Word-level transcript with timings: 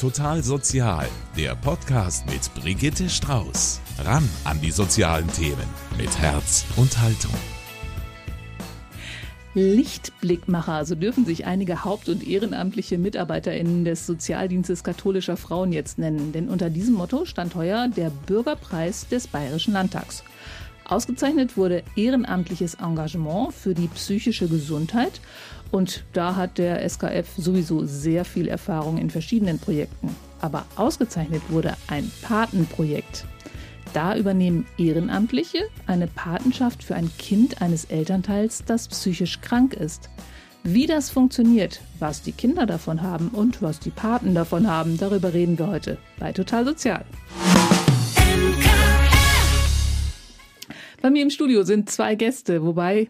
Total 0.00 0.42
Sozial, 0.42 1.06
der 1.36 1.54
Podcast 1.56 2.24
mit 2.24 2.54
Brigitte 2.54 3.10
Strauß. 3.10 3.82
Ran 3.98 4.26
an 4.44 4.58
die 4.62 4.70
sozialen 4.70 5.30
Themen 5.30 5.68
mit 5.98 6.18
Herz 6.18 6.64
und 6.76 6.98
Haltung. 7.02 7.34
Lichtblickmacher, 9.52 10.86
so 10.86 10.94
dürfen 10.94 11.26
sich 11.26 11.44
einige 11.44 11.84
haupt- 11.84 12.08
und 12.08 12.26
ehrenamtliche 12.26 12.96
MitarbeiterInnen 12.96 13.84
des 13.84 14.06
Sozialdienstes 14.06 14.84
katholischer 14.84 15.36
Frauen 15.36 15.70
jetzt 15.70 15.98
nennen. 15.98 16.32
Denn 16.32 16.48
unter 16.48 16.70
diesem 16.70 16.94
Motto 16.94 17.26
stand 17.26 17.54
heuer 17.54 17.86
der 17.88 18.08
Bürgerpreis 18.08 19.06
des 19.06 19.28
Bayerischen 19.28 19.74
Landtags. 19.74 20.24
Ausgezeichnet 20.90 21.58
wurde 21.58 21.84
ehrenamtliches 21.94 22.74
Engagement 22.74 23.52
für 23.52 23.74
die 23.74 23.86
psychische 23.88 24.48
Gesundheit. 24.48 25.20
Und 25.70 26.04
da 26.12 26.36
hat 26.36 26.58
der 26.58 26.88
SKF 26.88 27.28
sowieso 27.36 27.84
sehr 27.84 28.24
viel 28.24 28.48
Erfahrung 28.48 28.98
in 28.98 29.10
verschiedenen 29.10 29.58
Projekten. 29.58 30.14
Aber 30.40 30.64
ausgezeichnet 30.76 31.42
wurde 31.48 31.76
ein 31.86 32.10
Patenprojekt. 32.22 33.24
Da 33.92 34.16
übernehmen 34.16 34.66
Ehrenamtliche 34.78 35.64
eine 35.86 36.06
Patenschaft 36.06 36.82
für 36.82 36.94
ein 36.94 37.10
Kind 37.18 37.60
eines 37.60 37.86
Elternteils, 37.86 38.64
das 38.64 38.88
psychisch 38.88 39.40
krank 39.40 39.74
ist. 39.74 40.08
Wie 40.62 40.86
das 40.86 41.10
funktioniert, 41.10 41.80
was 41.98 42.22
die 42.22 42.32
Kinder 42.32 42.66
davon 42.66 43.02
haben 43.02 43.28
und 43.28 43.62
was 43.62 43.80
die 43.80 43.90
Paten 43.90 44.34
davon 44.34 44.68
haben, 44.68 44.98
darüber 44.98 45.32
reden 45.32 45.58
wir 45.58 45.68
heute 45.68 45.98
bei 46.18 46.32
Total 46.32 46.64
Sozial. 46.64 47.04
Bei 51.00 51.10
mir 51.10 51.22
im 51.22 51.30
Studio 51.30 51.62
sind 51.62 51.88
zwei 51.88 52.14
Gäste, 52.14 52.62
wobei 52.62 53.08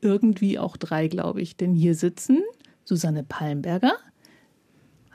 irgendwie 0.00 0.58
auch 0.58 0.76
drei, 0.76 1.08
glaube 1.08 1.40
ich. 1.40 1.56
Denn 1.56 1.74
hier 1.74 1.94
sitzen 1.94 2.38
Susanne 2.84 3.24
Palmberger. 3.24 3.92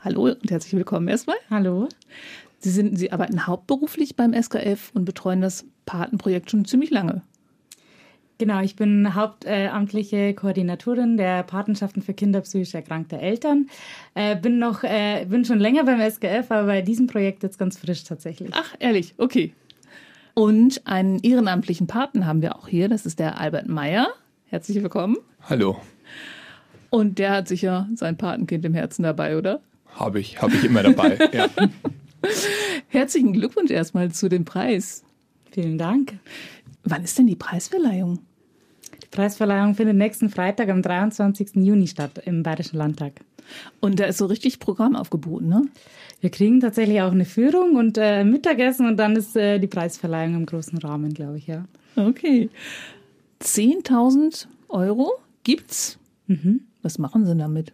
Hallo 0.04 0.26
und 0.26 0.52
herzlich 0.52 0.74
willkommen 0.74 1.08
erstmal. 1.08 1.38
Hallo. 1.50 1.90
Sie, 2.60 2.70
sind, 2.70 2.98
Sie 2.98 3.12
arbeiten 3.12 3.48
hauptberuflich 3.48 4.16
beim 4.16 4.34
SKF 4.34 4.92
und 4.94 5.05
betreuen 5.05 5.42
das 5.42 5.66
Patenprojekt 5.86 6.52
schon 6.52 6.66
ziemlich 6.66 6.90
lange. 6.90 7.22
Genau, 8.38 8.60
ich 8.62 8.76
bin 8.76 9.16
hauptamtliche 9.16 10.34
Koordinatorin 10.34 11.16
der 11.16 11.44
Patenschaften 11.44 12.02
für 12.02 12.14
Kinder 12.14 12.42
psychisch 12.42 12.74
erkrankte 12.74 13.18
Eltern. 13.18 13.68
Äh, 14.14 14.36
bin 14.36 14.60
noch, 14.60 14.84
äh, 14.84 15.26
bin 15.26 15.46
schon 15.46 15.60
länger 15.60 15.86
beim 15.86 16.02
SKF, 16.02 16.52
aber 16.52 16.68
bei 16.68 16.82
diesem 16.82 17.08
Projekt 17.08 17.44
jetzt 17.44 17.58
ganz 17.58 17.77
frisch 17.77 18.04
tatsächlich. 18.04 18.52
Ach, 18.54 18.76
ehrlich, 18.80 19.16
okay. 19.18 19.54
Und 20.34 20.86
einen 20.86 21.20
ehrenamtlichen 21.20 21.88
Paten 21.88 22.26
haben 22.26 22.42
wir 22.42 22.58
auch 22.58 22.68
hier. 22.68 22.90
Das 22.90 23.05
ist 23.05 23.20
der 23.20 23.40
Albert 23.40 23.70
Meyer. 23.70 24.08
Herzlich 24.56 24.82
willkommen. 24.82 25.18
Hallo. 25.50 25.82
Und 26.90 27.20
der 27.20 27.32
hat 27.32 27.50
sicher 27.50 27.90
sein 27.94 28.16
Patenkind 28.16 28.64
im 28.64 28.74
Herzen 28.74 29.04
dabei, 29.04 29.38
oder? 29.38 29.60
Habe 29.96 30.22
ich, 30.22 30.42
habe 30.42 30.56
ich 30.56 30.64
immer 30.64 30.82
dabei. 30.82 31.20
ja. 31.34 31.50
Herzlichen 32.88 33.34
Glückwunsch 33.34 33.70
erstmal 33.70 34.12
zu 34.14 34.30
dem 34.30 34.46
Preis. 34.46 35.04
Vielen 35.52 35.78
Dank. 35.78 36.14
Wann 36.86 37.04
ist 37.04 37.18
denn 37.18 37.28
die 37.28 37.36
Preisverleihung? 37.36 38.20
Die 39.04 39.08
Preisverleihung 39.12 39.76
findet 39.76 39.98
nächsten 39.98 40.30
Freitag 40.30 40.70
am 40.70 40.82
23. 40.82 41.56
Juni 41.56 41.88
statt 41.88 42.22
im 42.24 42.42
Bayerischen 42.42 42.78
Landtag. 42.78 43.20
Und 43.82 44.00
da 44.00 44.06
ist 44.06 44.20
so 44.20 44.26
richtig 44.26 44.60
Programm 44.60 44.96
aufgeboten, 44.96 45.50
ne? 45.50 45.64
Wir 46.22 46.30
kriegen 46.30 46.62
tatsächlich 46.62 47.02
auch 47.02 47.12
eine 47.12 47.26
Führung 47.26 47.76
und 47.76 47.98
äh, 47.98 48.24
Mittagessen 48.24 48.88
und 48.88 48.96
dann 48.96 49.18
ist 49.18 49.36
äh, 49.36 49.60
die 49.60 49.68
Preisverleihung 49.68 50.34
im 50.34 50.46
großen 50.46 50.78
Rahmen, 50.78 51.14
glaube 51.14 51.40
ich, 51.40 51.48
ja. 51.48 51.66
Okay. 51.98 52.50
10.000 53.46 54.48
Euro 54.70 55.13
gibt's. 55.43 55.98
Mhm. 56.27 56.62
Was 56.82 56.98
machen 56.98 57.26
Sie 57.26 57.35
damit? 57.35 57.71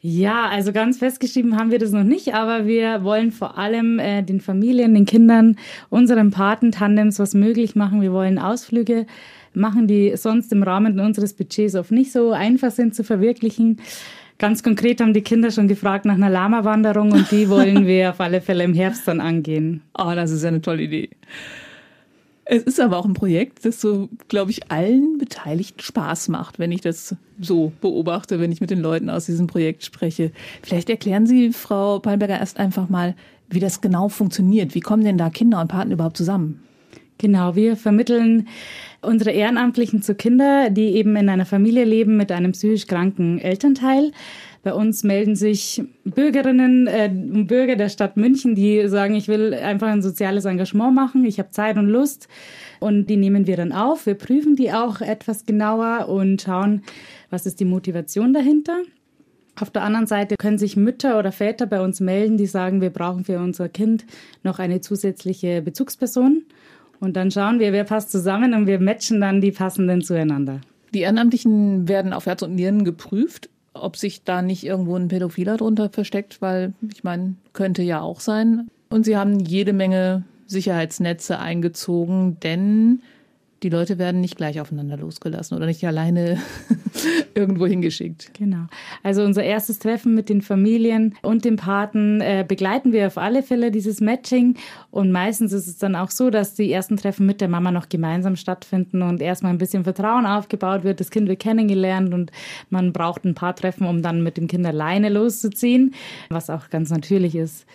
Ja, 0.00 0.46
also 0.46 0.72
ganz 0.72 0.98
festgeschrieben 0.98 1.56
haben 1.56 1.72
wir 1.72 1.80
das 1.80 1.90
noch 1.90 2.04
nicht, 2.04 2.32
aber 2.32 2.66
wir 2.66 3.02
wollen 3.02 3.32
vor 3.32 3.58
allem 3.58 3.98
äh, 3.98 4.22
den 4.22 4.40
Familien, 4.40 4.94
den 4.94 5.06
Kindern, 5.06 5.56
unseren 5.90 6.30
Patentandems 6.30 7.18
was 7.18 7.34
möglich 7.34 7.74
machen. 7.74 8.00
Wir 8.00 8.12
wollen 8.12 8.38
Ausflüge 8.38 9.06
machen, 9.54 9.88
die 9.88 10.16
sonst 10.16 10.52
im 10.52 10.62
Rahmen 10.62 11.00
unseres 11.00 11.34
Budgets 11.34 11.74
oft 11.74 11.90
nicht 11.90 12.12
so 12.12 12.30
einfach 12.30 12.70
sind 12.70 12.94
zu 12.94 13.02
verwirklichen. 13.02 13.80
Ganz 14.38 14.62
konkret 14.62 15.00
haben 15.00 15.14
die 15.14 15.22
Kinder 15.22 15.50
schon 15.50 15.66
gefragt 15.66 16.04
nach 16.04 16.14
einer 16.14 16.30
Lama-Wanderung 16.30 17.10
und 17.10 17.28
die 17.32 17.48
wollen 17.48 17.86
wir 17.88 18.10
auf 18.10 18.20
alle 18.20 18.40
Fälle 18.40 18.62
im 18.62 18.74
Herbst 18.74 19.08
dann 19.08 19.20
angehen. 19.20 19.82
Oh, 19.98 20.12
das 20.14 20.30
ist 20.30 20.44
ja 20.44 20.48
eine 20.48 20.62
tolle 20.62 20.82
Idee. 20.82 21.10
Es 22.50 22.62
ist 22.62 22.80
aber 22.80 22.96
auch 22.96 23.04
ein 23.04 23.12
Projekt, 23.12 23.66
das 23.66 23.78
so, 23.78 24.08
glaube 24.28 24.52
ich, 24.52 24.72
allen 24.72 25.18
Beteiligten 25.18 25.82
Spaß 25.82 26.28
macht, 26.28 26.58
wenn 26.58 26.72
ich 26.72 26.80
das 26.80 27.14
so 27.38 27.72
beobachte, 27.82 28.40
wenn 28.40 28.50
ich 28.50 28.62
mit 28.62 28.70
den 28.70 28.80
Leuten 28.80 29.10
aus 29.10 29.26
diesem 29.26 29.46
Projekt 29.46 29.84
spreche. 29.84 30.32
Vielleicht 30.62 30.88
erklären 30.88 31.26
Sie, 31.26 31.52
Frau 31.52 31.98
Palmberger, 31.98 32.38
erst 32.38 32.58
einfach 32.58 32.88
mal, 32.88 33.14
wie 33.50 33.60
das 33.60 33.82
genau 33.82 34.08
funktioniert. 34.08 34.74
Wie 34.74 34.80
kommen 34.80 35.04
denn 35.04 35.18
da 35.18 35.28
Kinder 35.28 35.60
und 35.60 35.68
Paten 35.68 35.92
überhaupt 35.92 36.16
zusammen? 36.16 36.62
Genau, 37.18 37.54
wir 37.54 37.76
vermitteln 37.76 38.48
unsere 39.02 39.32
Ehrenamtlichen 39.32 40.00
zu 40.00 40.14
Kinder, 40.14 40.70
die 40.70 40.94
eben 40.94 41.16
in 41.16 41.28
einer 41.28 41.46
Familie 41.46 41.84
leben 41.84 42.16
mit 42.16 42.32
einem 42.32 42.52
psychisch 42.52 42.86
kranken 42.86 43.40
Elternteil. 43.40 44.12
Bei 44.62 44.74
uns 44.74 45.04
melden 45.04 45.36
sich 45.36 45.82
Bürgerinnen 46.04 46.86
äh, 46.86 47.10
und 47.12 47.46
Bürger 47.46 47.76
der 47.76 47.88
Stadt 47.88 48.16
München, 48.16 48.54
die 48.54 48.88
sagen, 48.88 49.14
ich 49.14 49.28
will 49.28 49.54
einfach 49.54 49.88
ein 49.88 50.02
soziales 50.02 50.44
Engagement 50.44 50.94
machen, 50.94 51.24
ich 51.24 51.38
habe 51.38 51.50
Zeit 51.50 51.76
und 51.76 51.88
Lust. 51.88 52.28
Und 52.80 53.06
die 53.06 53.16
nehmen 53.16 53.46
wir 53.46 53.56
dann 53.56 53.72
auf. 53.72 54.06
Wir 54.06 54.14
prüfen 54.14 54.56
die 54.56 54.72
auch 54.72 55.00
etwas 55.00 55.46
genauer 55.46 56.08
und 56.08 56.42
schauen, 56.42 56.82
was 57.30 57.46
ist 57.46 57.60
die 57.60 57.64
Motivation 57.64 58.32
dahinter. 58.32 58.82
Auf 59.60 59.70
der 59.70 59.82
anderen 59.82 60.06
Seite 60.06 60.36
können 60.38 60.58
sich 60.58 60.76
Mütter 60.76 61.18
oder 61.18 61.32
Väter 61.32 61.66
bei 61.66 61.80
uns 61.80 61.98
melden, 61.98 62.36
die 62.36 62.46
sagen, 62.46 62.80
wir 62.80 62.90
brauchen 62.90 63.24
für 63.24 63.38
unser 63.38 63.68
Kind 63.68 64.06
noch 64.44 64.60
eine 64.60 64.80
zusätzliche 64.80 65.62
Bezugsperson. 65.62 66.44
Und 67.00 67.16
dann 67.16 67.30
schauen 67.30 67.58
wir, 67.58 67.72
wer 67.72 67.84
passt 67.84 68.10
zusammen 68.10 68.54
und 68.54 68.66
wir 68.66 68.80
matchen 68.80 69.20
dann 69.20 69.40
die 69.40 69.52
passenden 69.52 70.02
zueinander. 70.02 70.60
Die 70.94 71.00
Ehrenamtlichen 71.00 71.88
werden 71.88 72.12
auf 72.12 72.26
Herz 72.26 72.42
und 72.42 72.54
Nieren 72.54 72.84
geprüft 72.84 73.50
ob 73.82 73.96
sich 73.96 74.24
da 74.24 74.42
nicht 74.42 74.64
irgendwo 74.64 74.96
ein 74.96 75.08
Pädophiler 75.08 75.56
drunter 75.56 75.90
versteckt, 75.90 76.40
weil 76.40 76.72
ich 76.92 77.04
meine, 77.04 77.34
könnte 77.52 77.82
ja 77.82 78.00
auch 78.00 78.20
sein. 78.20 78.68
Und 78.90 79.04
sie 79.04 79.16
haben 79.16 79.40
jede 79.40 79.72
Menge 79.72 80.24
Sicherheitsnetze 80.46 81.38
eingezogen, 81.38 82.38
denn 82.40 83.02
die 83.62 83.68
Leute 83.70 83.98
werden 83.98 84.20
nicht 84.20 84.36
gleich 84.36 84.60
aufeinander 84.60 84.96
losgelassen 84.96 85.56
oder 85.56 85.66
nicht 85.66 85.84
alleine 85.84 86.40
irgendwo 87.34 87.66
hingeschickt. 87.66 88.32
Genau. 88.34 88.66
Also 89.02 89.22
unser 89.24 89.42
erstes 89.42 89.78
Treffen 89.78 90.14
mit 90.14 90.28
den 90.28 90.42
Familien 90.42 91.16
und 91.22 91.44
dem 91.44 91.56
Paten 91.56 92.20
äh, 92.20 92.44
begleiten 92.46 92.92
wir 92.92 93.06
auf 93.06 93.18
alle 93.18 93.42
Fälle 93.42 93.70
dieses 93.70 94.00
Matching. 94.00 94.56
Und 94.90 95.10
meistens 95.10 95.52
ist 95.52 95.66
es 95.66 95.78
dann 95.78 95.96
auch 95.96 96.10
so, 96.10 96.30
dass 96.30 96.54
die 96.54 96.70
ersten 96.70 96.96
Treffen 96.96 97.26
mit 97.26 97.40
der 97.40 97.48
Mama 97.48 97.72
noch 97.72 97.88
gemeinsam 97.88 98.36
stattfinden 98.36 99.02
und 99.02 99.20
erstmal 99.20 99.52
ein 99.52 99.58
bisschen 99.58 99.84
Vertrauen 99.84 100.26
aufgebaut 100.26 100.84
wird. 100.84 101.00
Das 101.00 101.10
Kind 101.10 101.28
wird 101.28 101.40
kennengelernt 101.40 102.14
und 102.14 102.30
man 102.70 102.92
braucht 102.92 103.24
ein 103.24 103.34
paar 103.34 103.56
Treffen, 103.56 103.86
um 103.86 104.02
dann 104.02 104.22
mit 104.22 104.36
dem 104.36 104.46
Kind 104.46 104.66
alleine 104.66 105.08
loszuziehen, 105.08 105.94
was 106.30 106.50
auch 106.50 106.70
ganz 106.70 106.90
natürlich 106.90 107.34
ist. 107.34 107.66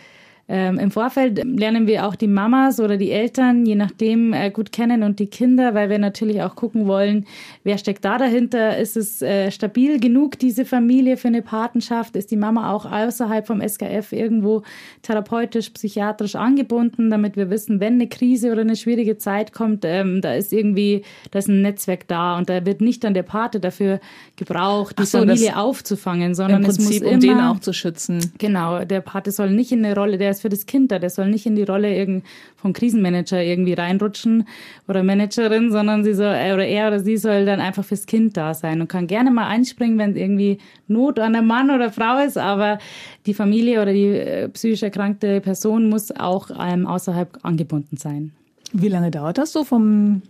Ähm, 0.49 0.77
Im 0.77 0.91
Vorfeld 0.91 1.41
lernen 1.45 1.87
wir 1.87 2.05
auch 2.05 2.15
die 2.15 2.27
Mamas 2.27 2.81
oder 2.81 2.97
die 2.97 3.11
Eltern, 3.11 3.65
je 3.65 3.75
nachdem, 3.75 4.33
äh, 4.33 4.51
gut 4.51 4.73
kennen 4.73 5.01
und 5.01 5.19
die 5.19 5.27
Kinder, 5.27 5.73
weil 5.73 5.89
wir 5.89 5.99
natürlich 5.99 6.41
auch 6.41 6.57
gucken 6.57 6.85
wollen, 6.85 7.25
wer 7.63 7.77
steckt 7.77 8.03
da 8.03 8.17
dahinter? 8.17 8.77
Ist 8.77 8.97
es 8.97 9.21
äh, 9.21 9.51
stabil 9.51 10.01
genug, 10.01 10.37
diese 10.37 10.65
Familie 10.65 11.15
für 11.15 11.29
eine 11.29 11.43
Patenschaft? 11.43 12.17
Ist 12.17 12.29
die 12.29 12.35
Mama 12.35 12.73
auch 12.73 12.85
außerhalb 12.85 13.47
vom 13.47 13.61
SKF 13.61 14.11
irgendwo 14.11 14.63
therapeutisch, 15.01 15.69
psychiatrisch 15.69 16.35
angebunden, 16.35 17.09
damit 17.09 17.37
wir 17.37 17.49
wissen, 17.49 17.79
wenn 17.79 17.93
eine 17.93 18.07
Krise 18.07 18.51
oder 18.51 18.61
eine 18.61 18.75
schwierige 18.75 19.17
Zeit 19.17 19.53
kommt, 19.53 19.85
ähm, 19.85 20.19
da 20.19 20.33
ist 20.33 20.51
irgendwie, 20.51 21.03
da 21.31 21.39
ist 21.39 21.47
ein 21.47 21.61
Netzwerk 21.61 22.05
da 22.09 22.37
und 22.37 22.49
da 22.49 22.65
wird 22.65 22.81
nicht 22.81 23.05
dann 23.05 23.13
der 23.13 23.23
Pate 23.23 23.61
dafür 23.61 24.01
gebraucht, 24.35 24.99
die 24.99 25.05
so, 25.05 25.19
Familie 25.19 25.57
aufzufangen, 25.57 26.35
sondern 26.35 26.65
es 26.65 26.79
muss 26.79 26.99
um 26.99 27.07
immer, 27.07 27.19
den 27.19 27.39
auch 27.39 27.59
zu 27.59 27.71
schützen. 27.71 28.33
Genau, 28.39 28.83
der 28.83 28.99
Pate 28.99 29.31
soll 29.31 29.51
nicht 29.51 29.71
in 29.71 29.85
eine 29.85 29.95
Rolle, 29.95 30.17
der 30.17 30.32
ist 30.33 30.41
für 30.41 30.49
das 30.49 30.65
Kind 30.65 30.91
da. 30.91 30.99
Der 30.99 31.09
soll 31.09 31.29
nicht 31.29 31.45
in 31.45 31.55
die 31.55 31.63
Rolle 31.63 32.21
vom 32.57 32.73
Krisenmanager 32.73 33.41
irgendwie 33.41 33.73
reinrutschen 33.73 34.47
oder 34.87 35.03
Managerin, 35.03 35.71
sondern 35.71 36.03
sie 36.03 36.13
soll, 36.13 36.33
oder 36.33 36.65
er 36.65 36.87
oder 36.89 36.99
sie 36.99 37.17
soll 37.17 37.45
dann 37.45 37.59
einfach 37.59 37.85
fürs 37.85 38.05
Kind 38.05 38.35
da 38.35 38.53
sein 38.53 38.81
und 38.81 38.87
kann 38.87 39.07
gerne 39.07 39.31
mal 39.31 39.47
einspringen, 39.47 39.97
wenn 39.97 40.15
irgendwie 40.15 40.57
Not 40.87 41.19
an 41.19 41.35
einem 41.35 41.47
Mann 41.47 41.71
oder 41.71 41.91
Frau 41.91 42.19
ist, 42.19 42.37
aber 42.37 42.79
die 43.25 43.33
Familie 43.33 43.81
oder 43.81 43.93
die 43.93 44.07
äh, 44.07 44.49
psychisch 44.49 44.83
erkrankte 44.83 45.39
Person 45.41 45.89
muss 45.89 46.11
auch 46.11 46.49
ähm, 46.59 46.85
außerhalb 46.85 47.39
angebunden 47.43 47.97
sein. 47.97 48.33
Wie 48.73 48.89
lange 48.89 49.11
dauert 49.11 49.37
das 49.37 49.53
so 49.53 49.63
vom 49.63 50.21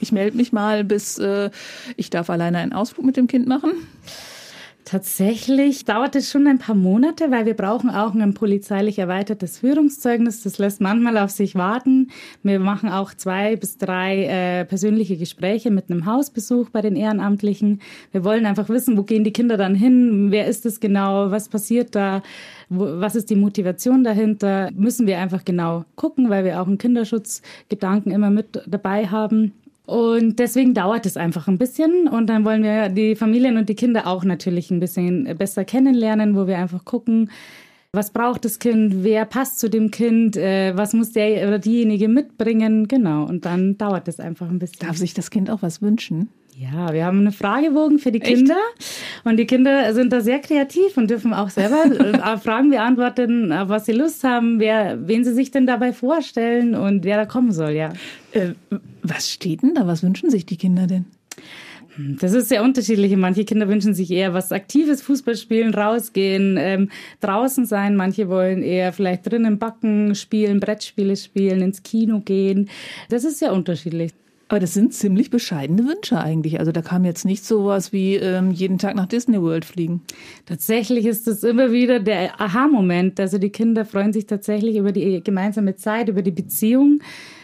ich 0.00 0.12
melde 0.12 0.36
mich 0.36 0.52
mal 0.52 0.84
bis 0.84 1.18
äh, 1.18 1.50
ich 1.96 2.10
darf 2.10 2.30
alleine 2.30 2.58
einen 2.58 2.72
Ausflug 2.72 3.04
mit 3.04 3.16
dem 3.16 3.26
Kind 3.26 3.46
machen? 3.46 3.72
Tatsächlich 4.88 5.84
dauert 5.84 6.16
es 6.16 6.30
schon 6.30 6.46
ein 6.46 6.56
paar 6.56 6.74
Monate, 6.74 7.30
weil 7.30 7.44
wir 7.44 7.52
brauchen 7.52 7.90
auch 7.90 8.14
ein 8.14 8.32
polizeilich 8.32 8.98
erweitertes 8.98 9.58
Führungszeugnis. 9.58 10.42
Das 10.44 10.56
lässt 10.56 10.80
manchmal 10.80 11.18
auf 11.18 11.28
sich 11.30 11.56
warten. 11.56 12.08
Wir 12.42 12.58
machen 12.58 12.88
auch 12.88 13.12
zwei 13.12 13.56
bis 13.56 13.76
drei 13.76 14.24
äh, 14.24 14.64
persönliche 14.64 15.18
Gespräche 15.18 15.70
mit 15.70 15.90
einem 15.90 16.06
Hausbesuch 16.06 16.70
bei 16.70 16.80
den 16.80 16.96
Ehrenamtlichen. 16.96 17.82
Wir 18.12 18.24
wollen 18.24 18.46
einfach 18.46 18.70
wissen, 18.70 18.96
wo 18.96 19.02
gehen 19.02 19.24
die 19.24 19.32
Kinder 19.34 19.58
dann 19.58 19.74
hin? 19.74 20.30
Wer 20.30 20.46
ist 20.46 20.64
es 20.64 20.80
genau? 20.80 21.30
Was 21.30 21.50
passiert 21.50 21.94
da? 21.94 22.22
Was 22.70 23.14
ist 23.14 23.28
die 23.28 23.36
Motivation 23.36 24.04
dahinter? 24.04 24.70
Müssen 24.72 25.06
wir 25.06 25.18
einfach 25.18 25.44
genau 25.44 25.84
gucken, 25.96 26.30
weil 26.30 26.46
wir 26.46 26.62
auch 26.62 26.66
einen 26.66 26.78
Kinderschutzgedanken 26.78 28.10
immer 28.10 28.30
mit 28.30 28.62
dabei 28.66 29.06
haben. 29.06 29.52
Und 29.88 30.38
deswegen 30.38 30.74
dauert 30.74 31.06
es 31.06 31.16
einfach 31.16 31.48
ein 31.48 31.56
bisschen. 31.56 32.08
Und 32.08 32.26
dann 32.26 32.44
wollen 32.44 32.62
wir 32.62 32.90
die 32.90 33.16
Familien 33.16 33.56
und 33.56 33.70
die 33.70 33.74
Kinder 33.74 34.06
auch 34.06 34.22
natürlich 34.22 34.70
ein 34.70 34.80
bisschen 34.80 35.24
besser 35.38 35.64
kennenlernen, 35.64 36.36
wo 36.36 36.46
wir 36.46 36.58
einfach 36.58 36.84
gucken, 36.84 37.30
was 37.90 38.10
braucht 38.10 38.44
das 38.44 38.58
Kind, 38.58 39.02
wer 39.02 39.24
passt 39.24 39.58
zu 39.58 39.70
dem 39.70 39.90
Kind, 39.90 40.36
äh, 40.36 40.76
was 40.76 40.92
muss 40.92 41.12
der 41.12 41.48
oder 41.48 41.58
diejenige 41.58 42.06
mitbringen. 42.06 42.86
Genau. 42.86 43.24
Und 43.24 43.46
dann 43.46 43.78
dauert 43.78 44.08
es 44.08 44.20
einfach 44.20 44.50
ein 44.50 44.58
bisschen. 44.58 44.86
Darf 44.86 44.98
sich 44.98 45.14
das 45.14 45.30
Kind 45.30 45.48
auch 45.48 45.62
was 45.62 45.80
wünschen? 45.80 46.28
Ja, 46.60 46.92
wir 46.92 47.04
haben 47.04 47.20
einen 47.20 47.30
Fragebogen 47.30 48.00
für 48.00 48.10
die 48.10 48.18
Kinder 48.18 48.56
Echt? 48.76 49.00
und 49.22 49.36
die 49.36 49.46
Kinder 49.46 49.94
sind 49.94 50.12
da 50.12 50.20
sehr 50.20 50.40
kreativ 50.40 50.96
und 50.96 51.08
dürfen 51.08 51.32
auch 51.32 51.50
selber 51.50 51.84
äh, 52.34 52.36
Fragen 52.36 52.70
beantworten, 52.70 53.52
auf 53.52 53.68
was 53.68 53.86
sie 53.86 53.92
Lust 53.92 54.24
haben, 54.24 54.58
wer, 54.58 55.06
wen 55.06 55.22
sie 55.22 55.34
sich 55.34 55.52
denn 55.52 55.68
dabei 55.68 55.92
vorstellen 55.92 56.74
und 56.74 57.04
wer 57.04 57.16
da 57.16 57.26
kommen 57.26 57.52
soll, 57.52 57.74
ja. 57.74 57.92
Äh, 58.32 58.54
was 59.04 59.30
steht 59.30 59.62
denn 59.62 59.74
da? 59.74 59.86
Was 59.86 60.02
wünschen 60.02 60.30
sich 60.30 60.46
die 60.46 60.56
Kinder 60.56 60.88
denn? 60.88 61.04
Das 62.20 62.32
ist 62.32 62.48
sehr 62.48 62.64
unterschiedlich. 62.64 63.16
Manche 63.16 63.44
Kinder 63.44 63.68
wünschen 63.68 63.94
sich 63.94 64.10
eher 64.10 64.34
was 64.34 64.50
Aktives, 64.50 65.00
Fußball 65.02 65.36
spielen, 65.36 65.74
rausgehen, 65.74 66.56
ähm, 66.58 66.90
draußen 67.20 67.66
sein. 67.66 67.94
Manche 67.94 68.28
wollen 68.28 68.62
eher 68.62 68.92
vielleicht 68.92 69.30
drinnen 69.30 69.58
backen, 69.58 70.16
spielen, 70.16 70.58
Brettspiele 70.58 71.16
spielen, 71.16 71.60
ins 71.60 71.84
Kino 71.84 72.20
gehen. 72.20 72.68
Das 73.10 73.24
ist 73.24 73.38
sehr 73.38 73.52
unterschiedlich. 73.52 74.12
Aber 74.48 74.60
das 74.60 74.72
sind 74.72 74.94
ziemlich 74.94 75.28
bescheidene 75.28 75.86
Wünsche 75.86 76.18
eigentlich. 76.18 76.58
Also 76.58 76.72
da 76.72 76.80
kam 76.80 77.04
jetzt 77.04 77.26
nicht 77.26 77.44
sowas 77.44 77.92
wie 77.92 78.16
ähm, 78.16 78.50
jeden 78.50 78.78
Tag 78.78 78.94
nach 78.94 79.06
Disney 79.06 79.40
World 79.42 79.66
fliegen. 79.66 80.00
Tatsächlich 80.46 81.04
ist 81.04 81.26
das 81.26 81.44
immer 81.44 81.70
wieder 81.70 82.00
der 82.00 82.40
Aha-Moment. 82.40 83.20
Also 83.20 83.36
die 83.36 83.50
Kinder 83.50 83.84
freuen 83.84 84.14
sich 84.14 84.26
tatsächlich 84.26 84.76
über 84.76 84.92
die 84.92 85.22
gemeinsame 85.22 85.76
Zeit, 85.76 86.08
über 86.08 86.22
die 86.22 86.30
Beziehung. 86.30 87.00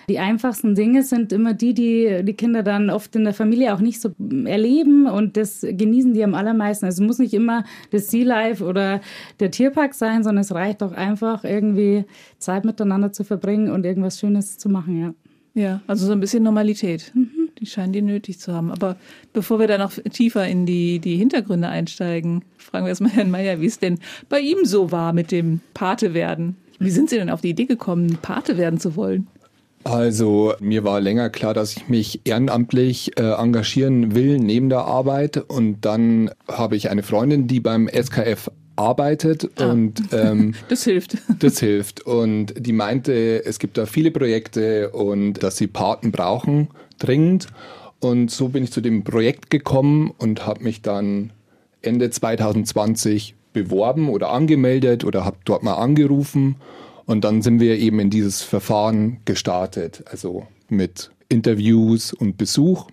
Die 0.09 0.19
einfachsten 0.19 0.75
Dinge 0.75 1.03
sind 1.03 1.33
immer 1.33 1.55
die, 1.55 1.75
die 1.75 2.21
die 2.23 2.35
Kinder 2.35 2.63
dann 2.63 2.91
oft 2.91 3.15
in 3.17 3.25
der 3.25 3.35
Familie 3.35 3.75
auch 3.75 3.81
nicht 3.81 4.01
so 4.01 4.11
erleben 4.45 5.07
und 5.07 5.37
das 5.37 5.61
genießen 5.61 6.13
die 6.13 6.25
am 6.25 6.35
allermeisten. 6.35 6.87
Also 6.87 7.03
es 7.03 7.07
muss 7.07 7.19
nicht 7.19 7.35
immer 7.35 7.65
das 7.91 8.11
Sea 8.11 8.25
Life 8.25 8.65
oder 8.65 9.01
der 9.41 9.51
Tierpark 9.51 9.95
sein, 9.95 10.23
sondern 10.23 10.43
es 10.43 10.53
reicht 10.55 10.83
auch 10.83 10.93
einfach 10.93 11.45
irgendwie 11.45 12.05
Zeit 12.39 12.65
miteinander 12.65 13.13
zu 13.13 13.25
verbringen 13.25 13.71
und 13.71 13.85
irgendwas 13.85 14.19
Schönes 14.21 14.59
zu 14.59 14.69
machen, 14.69 15.01
ja. 15.01 15.15
Ja, 15.55 15.81
also 15.87 16.07
so 16.07 16.13
ein 16.13 16.21
bisschen 16.21 16.43
Normalität. 16.43 17.13
Mhm. 17.15 17.31
Die 17.61 17.67
scheinen 17.67 17.93
die 17.93 18.03
nötig 18.03 18.41
zu 18.41 18.53
haben. 18.53 18.73
Aber 18.73 18.97
bevor 19.33 19.61
wir 19.61 19.69
da 19.69 19.79
noch 19.79 19.93
tiefer 19.93 20.47
in 20.47 20.67
die, 20.67 20.99
die 20.99 21.17
Hintergründe 21.17 21.69
einsteigen, 21.69 22.43
fragen 22.59 22.85
wir 22.85 22.89
erstmal 22.91 23.13
Herrn 23.13 23.31
Meyer, 23.31 23.61
wie 23.61 23.67
es 23.67 23.79
denn 23.79 24.01
bei 24.29 24.41
ihm 24.41 24.65
so 24.65 24.91
war 24.91 25.13
mit 25.13 25.31
dem 25.31 25.61
Pate 25.73 26.13
werden. 26.13 26.57
Wie 26.81 26.91
sind 26.91 27.09
Sie 27.09 27.17
denn 27.17 27.31
auf 27.31 27.41
die 27.41 27.51
Idee 27.51 27.67
gekommen, 27.67 28.19
Pate 28.21 28.59
werden 28.59 28.81
zu 28.81 28.97
wollen? 28.97 29.29
Also 29.85 30.55
mir 30.61 30.83
war 30.83 31.01
länger 31.01 31.31
klar, 31.31 31.55
dass 31.55 31.77
ich 31.77 31.89
mich 31.89 32.23
ehrenamtlich 32.25 33.19
äh, 33.19 33.33
engagieren 33.35 34.15
will 34.15 34.39
neben 34.39 34.71
der 34.71 34.81
Arbeit. 34.81 35.37
Und 35.37 35.85
dann 35.85 36.31
habe 36.49 36.75
ich 36.75 36.91
eine 36.91 37.03
Freundin, 37.03 37.47
die 37.47 37.61
beim 37.61 37.89
SKF 37.89 38.51
arbeitet 38.77 39.51
ah. 39.57 39.71
und 39.71 40.03
ähm, 40.13 40.55
das 40.69 40.85
hilft. 40.85 41.19
Das 41.39 41.61
hilft. 41.61 42.03
Und 42.03 42.55
die 42.59 42.73
meinte, 42.73 43.45
es 43.45 43.59
gibt 43.59 43.79
da 43.79 43.87
viele 43.87 44.11
Projekte 44.11 44.91
und 44.91 45.43
dass 45.43 45.57
sie 45.57 45.67
Paten 45.67 46.13
brauchen, 46.13 46.69
dringend. 46.99 47.49
Und 48.01 48.31
so 48.31 48.49
bin 48.49 48.65
ich 48.65 48.73
zu 48.73 48.81
dem 48.81 49.05
Projekt 49.05 49.51
gekommen 49.51 50.13
und 50.19 50.47
habe 50.47 50.63
mich 50.63 50.83
dann 50.83 51.33
Ende 51.83 52.11
2020 52.11 53.35
beworben 53.53 54.09
oder 54.09 54.31
angemeldet 54.31 55.05
oder 55.05 55.25
habe 55.25 55.39
dort 55.45 55.63
mal 55.63 55.75
angerufen. 55.75 56.57
Und 57.07 57.25
dann 57.25 57.43
sind 57.43 57.61
wir 57.61 57.79
eben 57.79 58.01
in 58.01 58.11
dieses 58.11 58.43
Verfahren 58.43 59.19
gestartet, 59.25 60.05
also 60.11 60.47
mit 60.69 61.11
Interviews 61.29 62.13
und 62.13 62.37
Besuch. 62.37 62.89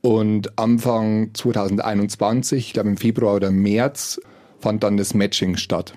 Und 0.00 0.58
Anfang 0.58 1.30
2021, 1.34 2.66
ich 2.66 2.72
glaube 2.72 2.88
im 2.88 2.96
Februar 2.96 3.36
oder 3.36 3.50
März, 3.50 4.20
fand 4.62 4.82
dann 4.82 4.96
das 4.96 5.14
Matching 5.14 5.56
statt. 5.56 5.94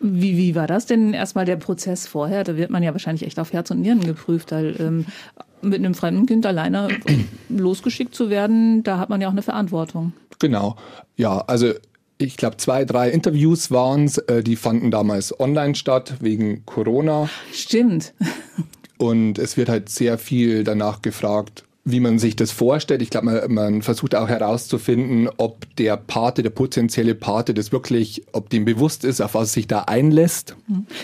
Wie, 0.00 0.36
wie 0.36 0.54
war 0.54 0.66
das 0.66 0.86
denn 0.86 1.14
erstmal 1.14 1.46
der 1.46 1.56
Prozess 1.56 2.06
vorher? 2.06 2.44
Da 2.44 2.56
wird 2.56 2.70
man 2.70 2.82
ja 2.82 2.92
wahrscheinlich 2.92 3.26
echt 3.26 3.38
auf 3.38 3.52
Herz 3.52 3.70
und 3.70 3.80
Nieren 3.80 4.00
geprüft, 4.00 4.52
weil 4.52 4.76
ähm, 4.78 5.06
mit 5.62 5.78
einem 5.78 5.94
fremden 5.94 6.26
Kind 6.26 6.46
alleine 6.46 6.88
losgeschickt 7.48 8.14
zu 8.14 8.30
werden, 8.30 8.82
da 8.82 8.98
hat 8.98 9.08
man 9.08 9.20
ja 9.20 9.28
auch 9.28 9.32
eine 9.32 9.42
Verantwortung. 9.42 10.12
Genau. 10.38 10.76
Ja, 11.16 11.38
also 11.46 11.72
ich 12.18 12.36
glaube, 12.36 12.58
zwei, 12.58 12.84
drei 12.84 13.10
Interviews 13.10 13.70
waren 13.70 14.04
es, 14.04 14.18
äh, 14.18 14.42
die 14.42 14.56
fanden 14.56 14.90
damals 14.90 15.38
online 15.40 15.74
statt 15.74 16.14
wegen 16.20 16.64
Corona. 16.66 17.28
Stimmt. 17.52 18.14
Und 18.98 19.38
es 19.38 19.56
wird 19.56 19.68
halt 19.68 19.88
sehr 19.88 20.18
viel 20.18 20.62
danach 20.64 21.02
gefragt, 21.02 21.63
wie 21.84 22.00
man 22.00 22.18
sich 22.18 22.34
das 22.34 22.50
vorstellt. 22.50 23.02
Ich 23.02 23.10
glaube, 23.10 23.26
man, 23.26 23.52
man, 23.52 23.82
versucht 23.82 24.14
auch 24.14 24.28
herauszufinden, 24.28 25.28
ob 25.36 25.66
der 25.76 25.96
Pate, 25.98 26.42
der 26.42 26.50
potenzielle 26.50 27.14
Pate, 27.14 27.52
das 27.52 27.72
wirklich, 27.72 28.24
ob 28.32 28.48
dem 28.48 28.64
bewusst 28.64 29.04
ist, 29.04 29.20
auf 29.20 29.34
was 29.34 29.52
sich 29.52 29.66
da 29.66 29.80
einlässt. 29.80 30.56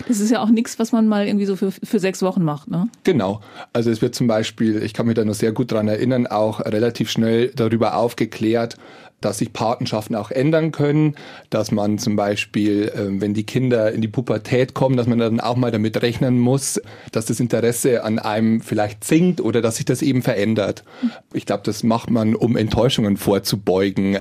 Das 0.08 0.20
ist 0.20 0.30
ja 0.30 0.42
auch 0.42 0.48
nichts, 0.48 0.78
was 0.78 0.92
man 0.92 1.06
mal 1.06 1.26
irgendwie 1.26 1.44
so 1.44 1.56
für, 1.56 1.70
für 1.70 1.98
sechs 1.98 2.22
Wochen 2.22 2.42
macht, 2.42 2.70
ne? 2.70 2.88
Genau. 3.04 3.40
Also 3.74 3.90
es 3.90 4.00
wird 4.00 4.14
zum 4.14 4.26
Beispiel, 4.26 4.82
ich 4.82 4.94
kann 4.94 5.06
mich 5.06 5.16
da 5.16 5.24
noch 5.24 5.34
sehr 5.34 5.52
gut 5.52 5.70
dran 5.70 5.86
erinnern, 5.86 6.26
auch 6.26 6.60
relativ 6.60 7.10
schnell 7.10 7.48
darüber 7.54 7.96
aufgeklärt, 7.96 8.76
dass 9.20 9.38
sich 9.38 9.52
Patenschaften 9.52 10.16
auch 10.16 10.30
ändern 10.30 10.72
können, 10.72 11.14
dass 11.50 11.70
man 11.70 11.98
zum 11.98 12.16
Beispiel, 12.16 12.92
ähm, 12.96 13.20
wenn 13.20 13.34
die 13.34 13.44
Kinder 13.44 13.92
in 13.92 14.00
die 14.00 14.08
Pubertät 14.08 14.74
kommen, 14.74 14.96
dass 14.96 15.06
man 15.06 15.18
dann 15.18 15.40
auch 15.40 15.56
mal 15.56 15.70
damit 15.70 16.00
rechnen 16.02 16.38
muss, 16.38 16.80
dass 17.12 17.26
das 17.26 17.40
Interesse 17.40 18.04
an 18.04 18.18
einem 18.18 18.60
vielleicht 18.60 19.04
sinkt 19.04 19.40
oder 19.40 19.60
dass 19.60 19.76
sich 19.76 19.84
das 19.84 20.02
eben 20.02 20.22
verändert. 20.22 20.69
Ich 21.32 21.46
glaube, 21.46 21.62
das 21.64 21.82
macht 21.82 22.10
man, 22.10 22.34
um 22.34 22.56
Enttäuschungen 22.56 23.16
vorzubeugen. 23.16 24.18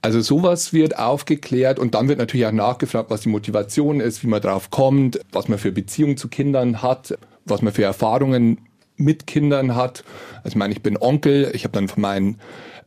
Also 0.00 0.20
sowas 0.20 0.72
wird 0.72 0.98
aufgeklärt 0.98 1.78
und 1.78 1.94
dann 1.94 2.08
wird 2.08 2.18
natürlich 2.18 2.46
auch 2.46 2.52
nachgefragt, 2.52 3.10
was 3.10 3.22
die 3.22 3.28
Motivation 3.28 4.00
ist, 4.00 4.22
wie 4.22 4.28
man 4.28 4.40
drauf 4.40 4.70
kommt, 4.70 5.20
was 5.32 5.48
man 5.48 5.58
für 5.58 5.72
Beziehungen 5.72 6.16
zu 6.16 6.28
Kindern 6.28 6.82
hat, 6.82 7.18
was 7.44 7.62
man 7.62 7.72
für 7.72 7.82
Erfahrungen 7.82 8.58
mit 8.96 9.26
Kindern 9.26 9.74
hat. 9.74 10.04
Also 10.38 10.50
ich 10.50 10.56
meine, 10.56 10.72
ich 10.72 10.82
bin 10.82 10.96
Onkel, 10.96 11.50
ich 11.52 11.64
habe 11.64 11.72
dann 11.72 11.88
von 11.88 12.00
meinen 12.02 12.38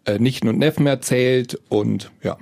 äh, 0.05 0.19
Nichten 0.19 0.47
und 0.47 0.57
Neffen 0.57 0.87
erzählt 0.87 1.59
und 1.69 2.11
ja, 2.23 2.37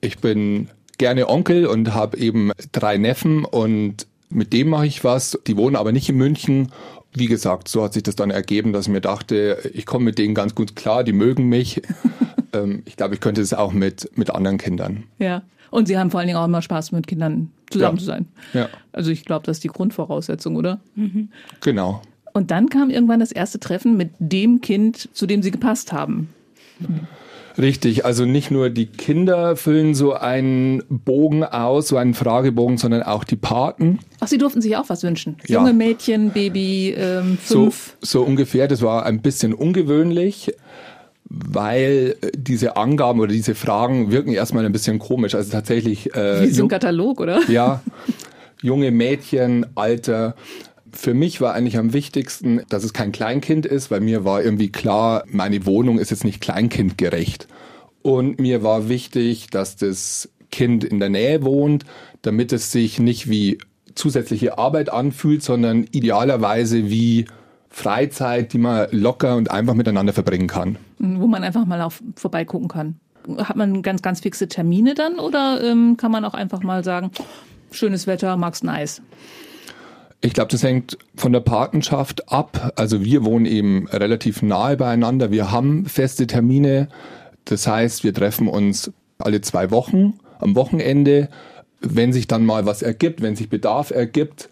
ich 0.00 0.18
bin 0.18 0.68
gerne 0.98 1.28
Onkel 1.28 1.66
und 1.66 1.94
habe 1.94 2.18
eben 2.18 2.52
drei 2.72 2.98
Neffen 2.98 3.44
und 3.44 4.06
mit 4.28 4.52
dem 4.52 4.68
mache 4.68 4.86
ich 4.86 5.04
was. 5.04 5.38
Die 5.46 5.56
wohnen 5.56 5.76
aber 5.76 5.92
nicht 5.92 6.08
in 6.08 6.16
München. 6.16 6.72
Wie 7.14 7.26
gesagt, 7.26 7.68
so 7.68 7.84
hat 7.84 7.92
sich 7.92 8.02
das 8.02 8.16
dann 8.16 8.30
ergeben, 8.30 8.72
dass 8.72 8.86
ich 8.86 8.92
mir 8.92 9.00
dachte, 9.00 9.70
ich 9.72 9.86
komme 9.86 10.06
mit 10.06 10.18
denen 10.18 10.34
ganz 10.34 10.54
gut 10.54 10.76
klar, 10.76 11.04
die 11.04 11.12
mögen 11.12 11.48
mich. 11.48 11.82
ähm, 12.52 12.82
ich 12.86 12.96
glaube, 12.96 13.14
ich 13.14 13.20
könnte 13.20 13.40
es 13.40 13.54
auch 13.54 13.72
mit, 13.72 14.10
mit 14.16 14.30
anderen 14.30 14.58
Kindern. 14.58 15.04
Ja. 15.18 15.42
Und 15.70 15.88
Sie 15.88 15.98
haben 15.98 16.10
vor 16.10 16.20
allen 16.20 16.28
Dingen 16.28 16.38
auch 16.38 16.44
immer 16.44 16.62
Spaß, 16.62 16.92
mit 16.92 17.06
Kindern 17.06 17.50
zusammen 17.70 17.96
ja. 17.96 18.00
zu 18.00 18.04
sein. 18.04 18.26
Ja. 18.52 18.68
Also 18.92 19.10
ich 19.10 19.24
glaube, 19.24 19.44
das 19.46 19.58
ist 19.58 19.64
die 19.64 19.68
Grundvoraussetzung, 19.68 20.56
oder? 20.56 20.80
Mhm. 20.94 21.30
Genau. 21.60 22.02
Und 22.32 22.50
dann 22.50 22.68
kam 22.68 22.90
irgendwann 22.90 23.20
das 23.20 23.32
erste 23.32 23.60
Treffen 23.60 23.96
mit 23.96 24.10
dem 24.18 24.60
Kind, 24.60 25.08
zu 25.12 25.26
dem 25.26 25.42
Sie 25.42 25.50
gepasst 25.50 25.92
haben. 25.92 26.28
Richtig, 27.56 28.04
also 28.04 28.24
nicht 28.24 28.50
nur 28.50 28.70
die 28.70 28.86
Kinder 28.86 29.56
füllen 29.56 29.94
so 29.94 30.14
einen 30.14 30.82
Bogen 30.88 31.44
aus, 31.44 31.88
so 31.88 31.96
einen 31.96 32.14
Fragebogen, 32.14 32.78
sondern 32.78 33.02
auch 33.02 33.24
die 33.24 33.36
Paten. 33.36 34.00
Ach, 34.20 34.26
Sie 34.26 34.38
durften 34.38 34.60
sich 34.60 34.76
auch 34.76 34.88
was 34.88 35.02
wünschen? 35.04 35.36
Ja. 35.46 35.60
Junge 35.60 35.72
Mädchen, 35.72 36.30
Baby, 36.30 36.94
ähm, 36.96 37.38
fünf? 37.40 37.96
So, 38.00 38.20
so 38.20 38.22
ungefähr, 38.22 38.66
das 38.66 38.82
war 38.82 39.06
ein 39.06 39.22
bisschen 39.22 39.54
ungewöhnlich, 39.54 40.52
weil 41.26 42.16
diese 42.36 42.76
Angaben 42.76 43.20
oder 43.20 43.32
diese 43.32 43.54
Fragen 43.54 44.10
wirken 44.10 44.32
erstmal 44.32 44.66
ein 44.66 44.72
bisschen 44.72 44.98
komisch. 44.98 45.34
Also 45.34 45.52
tatsächlich... 45.52 46.14
Äh, 46.14 46.42
Wie 46.42 46.50
so 46.50 46.64
ein 46.64 46.68
Katalog, 46.68 47.20
oder? 47.20 47.40
Ja, 47.48 47.82
junge 48.62 48.90
Mädchen, 48.90 49.66
Alter 49.74 50.34
für 50.94 51.14
mich 51.14 51.40
war 51.40 51.54
eigentlich 51.54 51.76
am 51.76 51.92
wichtigsten, 51.92 52.62
dass 52.68 52.84
es 52.84 52.92
kein 52.92 53.12
Kleinkind 53.12 53.66
ist, 53.66 53.90
weil 53.90 54.00
mir 54.00 54.24
war 54.24 54.42
irgendwie 54.42 54.70
klar, 54.70 55.24
meine 55.26 55.66
Wohnung 55.66 55.98
ist 55.98 56.10
jetzt 56.10 56.24
nicht 56.24 56.40
kleinkindgerecht. 56.40 57.48
Und 58.02 58.38
mir 58.38 58.62
war 58.62 58.88
wichtig, 58.88 59.48
dass 59.50 59.76
das 59.76 60.30
Kind 60.50 60.84
in 60.84 61.00
der 61.00 61.08
Nähe 61.08 61.42
wohnt, 61.42 61.84
damit 62.22 62.52
es 62.52 62.70
sich 62.70 62.98
nicht 62.98 63.28
wie 63.28 63.58
zusätzliche 63.94 64.58
Arbeit 64.58 64.90
anfühlt, 64.90 65.42
sondern 65.42 65.84
idealerweise 65.90 66.90
wie 66.90 67.26
Freizeit, 67.70 68.52
die 68.52 68.58
man 68.58 68.86
locker 68.92 69.36
und 69.36 69.50
einfach 69.50 69.74
miteinander 69.74 70.12
verbringen 70.12 70.46
kann. 70.46 70.78
Wo 70.98 71.26
man 71.26 71.42
einfach 71.42 71.64
mal 71.64 71.80
auf, 71.80 72.02
vorbeigucken 72.14 72.68
kann. 72.68 72.96
Hat 73.38 73.56
man 73.56 73.82
ganz, 73.82 74.02
ganz 74.02 74.20
fixe 74.20 74.48
Termine 74.48 74.94
dann 74.94 75.18
oder 75.18 75.60
ähm, 75.62 75.96
kann 75.96 76.12
man 76.12 76.24
auch 76.24 76.34
einfach 76.34 76.62
mal 76.62 76.84
sagen, 76.84 77.10
schönes 77.72 78.06
Wetter, 78.06 78.36
magst 78.36 78.62
ein 78.62 78.68
Eis? 78.68 79.02
Ich 80.24 80.32
glaube, 80.32 80.50
das 80.50 80.62
hängt 80.62 80.96
von 81.14 81.34
der 81.34 81.40
Patenschaft 81.40 82.32
ab. 82.32 82.72
Also 82.76 83.04
wir 83.04 83.26
wohnen 83.26 83.44
eben 83.44 83.86
relativ 83.88 84.40
nahe 84.40 84.78
beieinander. 84.78 85.30
Wir 85.30 85.50
haben 85.50 85.84
feste 85.84 86.26
Termine. 86.26 86.88
Das 87.44 87.66
heißt, 87.66 88.04
wir 88.04 88.14
treffen 88.14 88.48
uns 88.48 88.90
alle 89.18 89.42
zwei 89.42 89.70
Wochen 89.70 90.14
am 90.38 90.56
Wochenende. 90.56 91.28
Wenn 91.80 92.14
sich 92.14 92.26
dann 92.26 92.46
mal 92.46 92.64
was 92.64 92.80
ergibt, 92.80 93.20
wenn 93.20 93.36
sich 93.36 93.50
Bedarf 93.50 93.90
ergibt, 93.90 94.48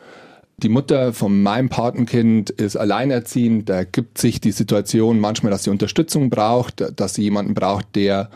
die 0.59 0.69
Mutter 0.69 1.15
von 1.15 1.43
meinem 1.43 1.71
Patenkind 1.71 2.51
ist 2.51 2.77
alleinerziehend, 2.77 3.71
da 3.71 3.85
gibt 3.85 4.19
sich 4.19 4.43
die 4.43 4.53
Situation 4.53 5.21
manchmal, 5.21 5.53
dass 5.53 5.65
sie 5.65 5.71
Unterstützung 5.71 6.29
braucht, 6.29 6.85
dass 7.01 7.15
sie 7.15 7.23
jemanden 7.23 7.55
braucht, 7.55 7.97
der 7.97 8.29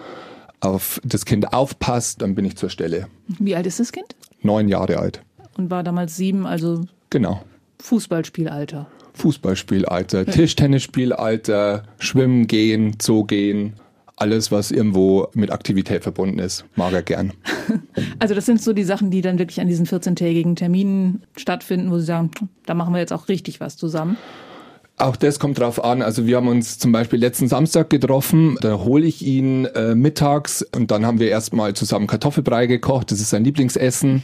auf 0.61 1.03
das 1.05 1.27
Kind 1.27 1.53
aufpasst, 1.53 2.23
dann 2.23 2.35
bin 2.35 2.47
ich 2.47 2.57
zur 2.57 2.71
Stelle. 2.71 3.09
Wie 3.39 3.55
alt 3.55 3.67
ist 3.67 3.79
das 3.79 3.93
Kind? 3.93 4.17
Neun 4.41 4.69
Jahre 4.69 4.99
alt. 4.99 5.21
Und 5.59 5.71
war 5.71 5.83
damals 5.83 6.17
sieben, 6.17 6.47
also 6.47 6.87
Genau. 7.11 7.43
Fußballspielalter. 7.81 8.87
Fußballspielalter, 9.15 10.27
Tischtennisspielalter, 10.27 11.85
Schwimmen 11.99 12.47
gehen, 12.47 12.97
Zoo 13.01 13.25
gehen, 13.25 13.75
alles, 14.17 14.51
was 14.51 14.71
irgendwo 14.71 15.29
mit 15.35 15.51
Aktivität 15.51 16.03
verbunden 16.03 16.39
ist, 16.39 16.65
mag 16.75 16.93
er 16.93 17.03
gern. 17.03 17.33
Also 18.19 18.35
das 18.35 18.47
sind 18.47 18.63
so 18.63 18.73
die 18.73 18.85
Sachen, 18.85 19.11
die 19.11 19.21
dann 19.21 19.39
wirklich 19.39 19.61
an 19.61 19.69
diesen 19.69 19.87
14-tägigen 19.87 20.57
Terminen 20.57 21.23
stattfinden, 21.37 21.91
wo 21.91 21.99
Sie 21.99 22.05
sagen, 22.05 22.31
da 22.65 22.75
machen 22.75 22.95
wir 22.95 23.01
jetzt 23.01 23.13
auch 23.13 23.29
richtig 23.29 23.61
was 23.61 23.77
zusammen. 23.77 24.17
Auch 24.97 25.17
das 25.17 25.39
kommt 25.39 25.59
drauf 25.59 25.83
an. 25.85 26.01
Also 26.01 26.27
wir 26.27 26.37
haben 26.37 26.49
uns 26.49 26.79
zum 26.79 26.93
Beispiel 26.93 27.19
letzten 27.19 27.49
Samstag 27.49 27.91
getroffen. 27.91 28.57
Da 28.63 28.79
hole 28.79 29.05
ich 29.05 29.25
ihn 29.25 29.67
äh, 29.67 29.95
mittags 29.95 30.63
und 30.75 30.91
dann 30.91 31.05
haben 31.05 31.21
wir 31.21 31.29
erstmal 31.29 31.75
zusammen 31.75 32.07
Kartoffelbrei 32.07 32.67
gekocht. 32.67 33.11
Das 33.11 33.21
ist 33.21 33.31
sein 33.31 33.45
Lieblingsessen. 33.45 34.23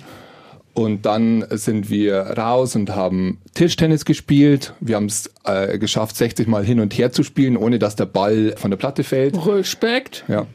Und 0.74 1.04
dann 1.04 1.44
sind 1.50 1.90
wir 1.90 2.14
raus 2.16 2.76
und 2.76 2.94
haben 2.96 3.38
Tischtennis 3.52 4.06
gespielt. 4.06 4.72
Wir 4.80 4.96
haben 4.96 5.06
es 5.06 5.30
äh, 5.44 5.78
geschafft, 5.78 6.16
60 6.16 6.48
Mal 6.48 6.64
hin 6.64 6.80
und 6.80 6.96
her 6.96 7.12
zu 7.12 7.22
spielen, 7.22 7.58
ohne 7.58 7.78
dass 7.78 7.94
der 7.94 8.06
Ball 8.06 8.54
von 8.56 8.70
der 8.70 8.78
Platte 8.78 9.04
fällt. 9.04 9.36
Respekt. 9.46 10.24
Ja. 10.28 10.46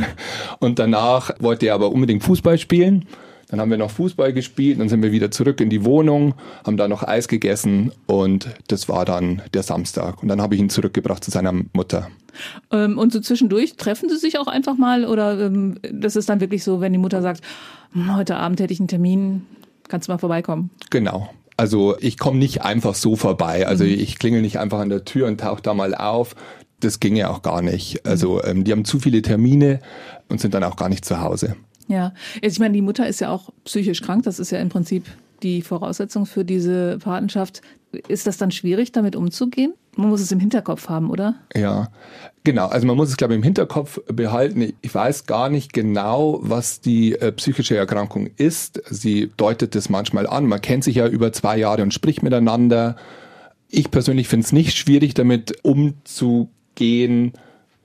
und 0.60 0.78
danach 0.78 1.32
wollte 1.40 1.66
er 1.66 1.74
aber 1.74 1.90
unbedingt 1.90 2.22
Fußball 2.22 2.58
spielen. 2.58 3.06
Dann 3.48 3.60
haben 3.60 3.70
wir 3.70 3.78
noch 3.78 3.90
Fußball 3.90 4.32
gespielt, 4.32 4.80
dann 4.80 4.88
sind 4.88 5.02
wir 5.02 5.12
wieder 5.12 5.30
zurück 5.30 5.60
in 5.60 5.70
die 5.70 5.84
Wohnung, 5.84 6.34
haben 6.64 6.76
da 6.76 6.88
noch 6.88 7.02
Eis 7.02 7.28
gegessen 7.28 7.92
und 8.06 8.48
das 8.68 8.88
war 8.88 9.04
dann 9.04 9.42
der 9.54 9.62
Samstag. 9.62 10.22
Und 10.22 10.28
dann 10.28 10.42
habe 10.42 10.54
ich 10.54 10.60
ihn 10.60 10.70
zurückgebracht 10.70 11.22
zu 11.22 11.30
seiner 11.30 11.52
Mutter. 11.72 12.10
Ähm, 12.70 12.98
und 12.98 13.12
so 13.12 13.20
zwischendurch 13.20 13.76
treffen 13.76 14.08
Sie 14.08 14.16
sich 14.16 14.38
auch 14.38 14.48
einfach 14.48 14.76
mal 14.76 15.04
oder 15.04 15.40
ähm, 15.40 15.78
das 15.90 16.16
ist 16.16 16.28
dann 16.28 16.40
wirklich 16.40 16.64
so, 16.64 16.80
wenn 16.80 16.92
die 16.92 16.98
Mutter 16.98 17.22
sagt, 17.22 17.40
hm, 17.92 18.16
heute 18.16 18.36
Abend 18.36 18.60
hätte 18.60 18.72
ich 18.72 18.80
einen 18.80 18.88
Termin, 18.88 19.46
kannst 19.88 20.08
du 20.08 20.12
mal 20.12 20.18
vorbeikommen? 20.18 20.70
Genau. 20.90 21.30
Also 21.56 21.96
ich 22.00 22.18
komme 22.18 22.38
nicht 22.38 22.62
einfach 22.62 22.94
so 22.94 23.16
vorbei. 23.16 23.66
Also 23.66 23.84
mhm. 23.84 23.90
ich 23.90 24.18
klingel 24.18 24.42
nicht 24.42 24.58
einfach 24.58 24.80
an 24.80 24.90
der 24.90 25.04
Tür 25.04 25.26
und 25.26 25.40
tauche 25.40 25.62
da 25.62 25.72
mal 25.72 25.94
auf. 25.94 26.34
Das 26.80 27.00
ginge 27.00 27.30
auch 27.30 27.42
gar 27.42 27.62
nicht. 27.62 28.04
Also 28.06 28.42
ähm, 28.44 28.64
die 28.64 28.72
haben 28.72 28.84
zu 28.84 29.00
viele 29.00 29.22
Termine 29.22 29.80
und 30.28 30.40
sind 30.40 30.54
dann 30.54 30.64
auch 30.64 30.76
gar 30.76 30.88
nicht 30.88 31.04
zu 31.04 31.20
Hause. 31.20 31.56
Ja, 31.88 32.12
ich 32.42 32.58
meine, 32.58 32.74
die 32.74 32.82
Mutter 32.82 33.06
ist 33.06 33.20
ja 33.20 33.30
auch 33.30 33.50
psychisch 33.64 34.02
krank. 34.02 34.24
Das 34.24 34.38
ist 34.38 34.50
ja 34.50 34.58
im 34.58 34.68
Prinzip 34.68 35.04
die 35.42 35.62
Voraussetzung 35.62 36.26
für 36.26 36.44
diese 36.44 36.98
Patenschaft. 36.98 37.60
Ist 38.08 38.26
das 38.26 38.36
dann 38.36 38.50
schwierig, 38.50 38.92
damit 38.92 39.16
umzugehen? 39.16 39.74
Man 39.96 40.10
muss 40.10 40.20
es 40.20 40.32
im 40.32 40.40
Hinterkopf 40.40 40.88
haben, 40.88 41.10
oder? 41.10 41.36
Ja, 41.54 41.88
genau. 42.44 42.66
Also 42.66 42.86
man 42.86 42.96
muss 42.96 43.08
es, 43.08 43.16
glaube 43.16 43.34
ich, 43.34 43.38
im 43.38 43.42
Hinterkopf 43.42 44.00
behalten. 44.06 44.74
Ich 44.82 44.94
weiß 44.94 45.26
gar 45.26 45.48
nicht 45.48 45.72
genau, 45.72 46.40
was 46.42 46.80
die 46.80 47.14
äh, 47.14 47.32
psychische 47.32 47.76
Erkrankung 47.76 48.28
ist. 48.36 48.82
Sie 48.90 49.30
deutet 49.36 49.74
das 49.74 49.88
manchmal 49.88 50.26
an. 50.26 50.46
Man 50.46 50.60
kennt 50.60 50.84
sich 50.84 50.96
ja 50.96 51.06
über 51.06 51.32
zwei 51.32 51.56
Jahre 51.56 51.82
und 51.82 51.94
spricht 51.94 52.22
miteinander. 52.22 52.96
Ich 53.68 53.90
persönlich 53.90 54.28
finde 54.28 54.44
es 54.44 54.52
nicht 54.52 54.76
schwierig, 54.76 55.14
damit 55.14 55.64
umzugehen. 55.64 56.50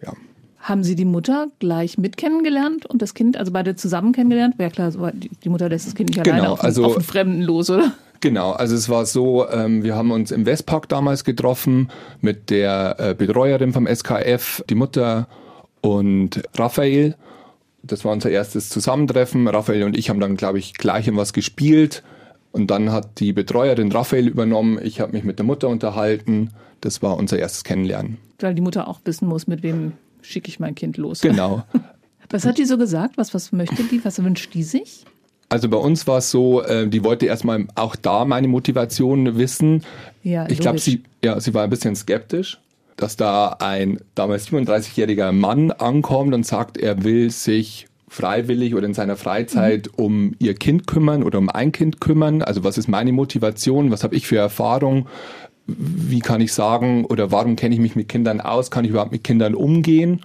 Ja, 0.03 0.13
haben 0.61 0.83
Sie 0.83 0.95
die 0.95 1.05
Mutter 1.05 1.47
gleich 1.59 1.97
mit 1.97 2.17
kennengelernt 2.17 2.85
und 2.85 3.01
das 3.01 3.15
Kind, 3.15 3.35
also 3.35 3.51
beide 3.51 3.75
zusammen 3.75 4.13
kennengelernt? 4.13 4.59
Wäre 4.59 4.69
klar, 4.69 4.91
die 5.11 5.49
Mutter 5.49 5.69
lässt 5.69 5.87
das 5.87 5.95
Kind 5.95 6.09
nicht 6.09 6.23
genau, 6.23 6.35
alleine 6.35 6.51
auf, 6.51 6.63
also, 6.63 6.85
auf 6.85 6.93
den 6.93 7.03
Fremden 7.03 7.41
los, 7.41 7.69
oder? 7.69 7.93
Genau, 8.19 8.51
also 8.51 8.75
es 8.75 8.87
war 8.87 9.07
so, 9.07 9.49
ähm, 9.49 9.83
wir 9.83 9.95
haben 9.95 10.11
uns 10.11 10.29
im 10.29 10.45
Westpark 10.45 10.87
damals 10.87 11.23
getroffen 11.23 11.89
mit 12.21 12.51
der 12.51 12.95
äh, 12.99 13.15
Betreuerin 13.15 13.73
vom 13.73 13.87
SKF, 13.87 14.63
die 14.69 14.75
Mutter 14.75 15.27
und 15.81 16.43
Raphael. 16.55 17.15
Das 17.81 18.05
war 18.05 18.11
unser 18.11 18.29
erstes 18.29 18.69
Zusammentreffen. 18.69 19.47
Raphael 19.47 19.83
und 19.83 19.97
ich 19.97 20.11
haben 20.11 20.19
dann, 20.19 20.37
glaube 20.37 20.59
ich, 20.59 20.75
gleich 20.75 21.07
in 21.07 21.17
was 21.17 21.33
gespielt. 21.33 22.03
Und 22.51 22.69
dann 22.69 22.91
hat 22.91 23.19
die 23.19 23.33
Betreuerin 23.33 23.91
Raphael 23.91 24.27
übernommen. 24.27 24.77
Ich 24.83 25.01
habe 25.01 25.13
mich 25.13 25.23
mit 25.23 25.39
der 25.39 25.45
Mutter 25.45 25.67
unterhalten. 25.67 26.51
Das 26.81 27.01
war 27.01 27.17
unser 27.17 27.39
erstes 27.39 27.63
Kennenlernen. 27.63 28.17
Weil 28.39 28.55
die 28.55 28.61
Mutter 28.61 28.87
auch 28.87 28.99
wissen 29.05 29.27
muss, 29.27 29.47
mit 29.47 29.63
wem 29.63 29.93
schicke 30.21 30.49
ich 30.49 30.59
mein 30.59 30.75
Kind 30.75 30.97
los. 30.97 31.21
Genau. 31.21 31.63
Was 32.29 32.45
hat 32.45 32.57
die 32.57 32.65
so 32.65 32.77
gesagt? 32.77 33.17
Was, 33.17 33.33
was 33.33 33.51
möchte 33.51 33.83
die? 33.83 34.03
Was 34.05 34.23
wünscht 34.23 34.53
die 34.53 34.63
sich? 34.63 35.03
Also 35.49 35.67
bei 35.67 35.77
uns 35.77 36.07
war 36.07 36.19
es 36.19 36.31
so, 36.31 36.63
äh, 36.63 36.87
die 36.87 37.03
wollte 37.03 37.25
erstmal 37.25 37.67
auch 37.75 37.97
da 37.97 38.23
meine 38.23 38.47
Motivation 38.47 39.37
wissen. 39.37 39.83
Ja, 40.23 40.49
ich 40.49 40.59
glaube, 40.59 40.79
sie, 40.79 41.03
ja, 41.21 41.37
sie 41.41 41.53
war 41.53 41.65
ein 41.65 41.69
bisschen 41.69 41.93
skeptisch, 41.93 42.57
dass 42.95 43.17
da 43.17 43.57
ein 43.59 43.99
damals 44.15 44.47
37-jähriger 44.47 45.33
Mann 45.33 45.71
ankommt 45.71 46.33
und 46.33 46.45
sagt, 46.45 46.77
er 46.77 47.03
will 47.03 47.31
sich 47.31 47.87
freiwillig 48.07 48.75
oder 48.75 48.85
in 48.85 48.93
seiner 48.93 49.17
Freizeit 49.17 49.87
mhm. 49.87 50.05
um 50.05 50.35
ihr 50.39 50.53
Kind 50.53 50.87
kümmern 50.87 51.23
oder 51.23 51.37
um 51.37 51.49
ein 51.49 51.73
Kind 51.73 51.99
kümmern. 51.99 52.41
Also 52.41 52.63
was 52.63 52.77
ist 52.77 52.87
meine 52.87 53.11
Motivation? 53.11 53.91
Was 53.91 54.05
habe 54.05 54.15
ich 54.15 54.27
für 54.27 54.37
Erfahrung? 54.37 55.07
Wie 55.77 56.19
kann 56.19 56.41
ich 56.41 56.53
sagen 56.53 57.05
oder 57.05 57.31
warum 57.31 57.55
kenne 57.55 57.75
ich 57.75 57.81
mich 57.81 57.95
mit 57.95 58.09
Kindern 58.09 58.41
aus? 58.41 58.71
Kann 58.71 58.85
ich 58.85 58.91
überhaupt 58.91 59.11
mit 59.11 59.23
Kindern 59.23 59.55
umgehen? 59.55 60.21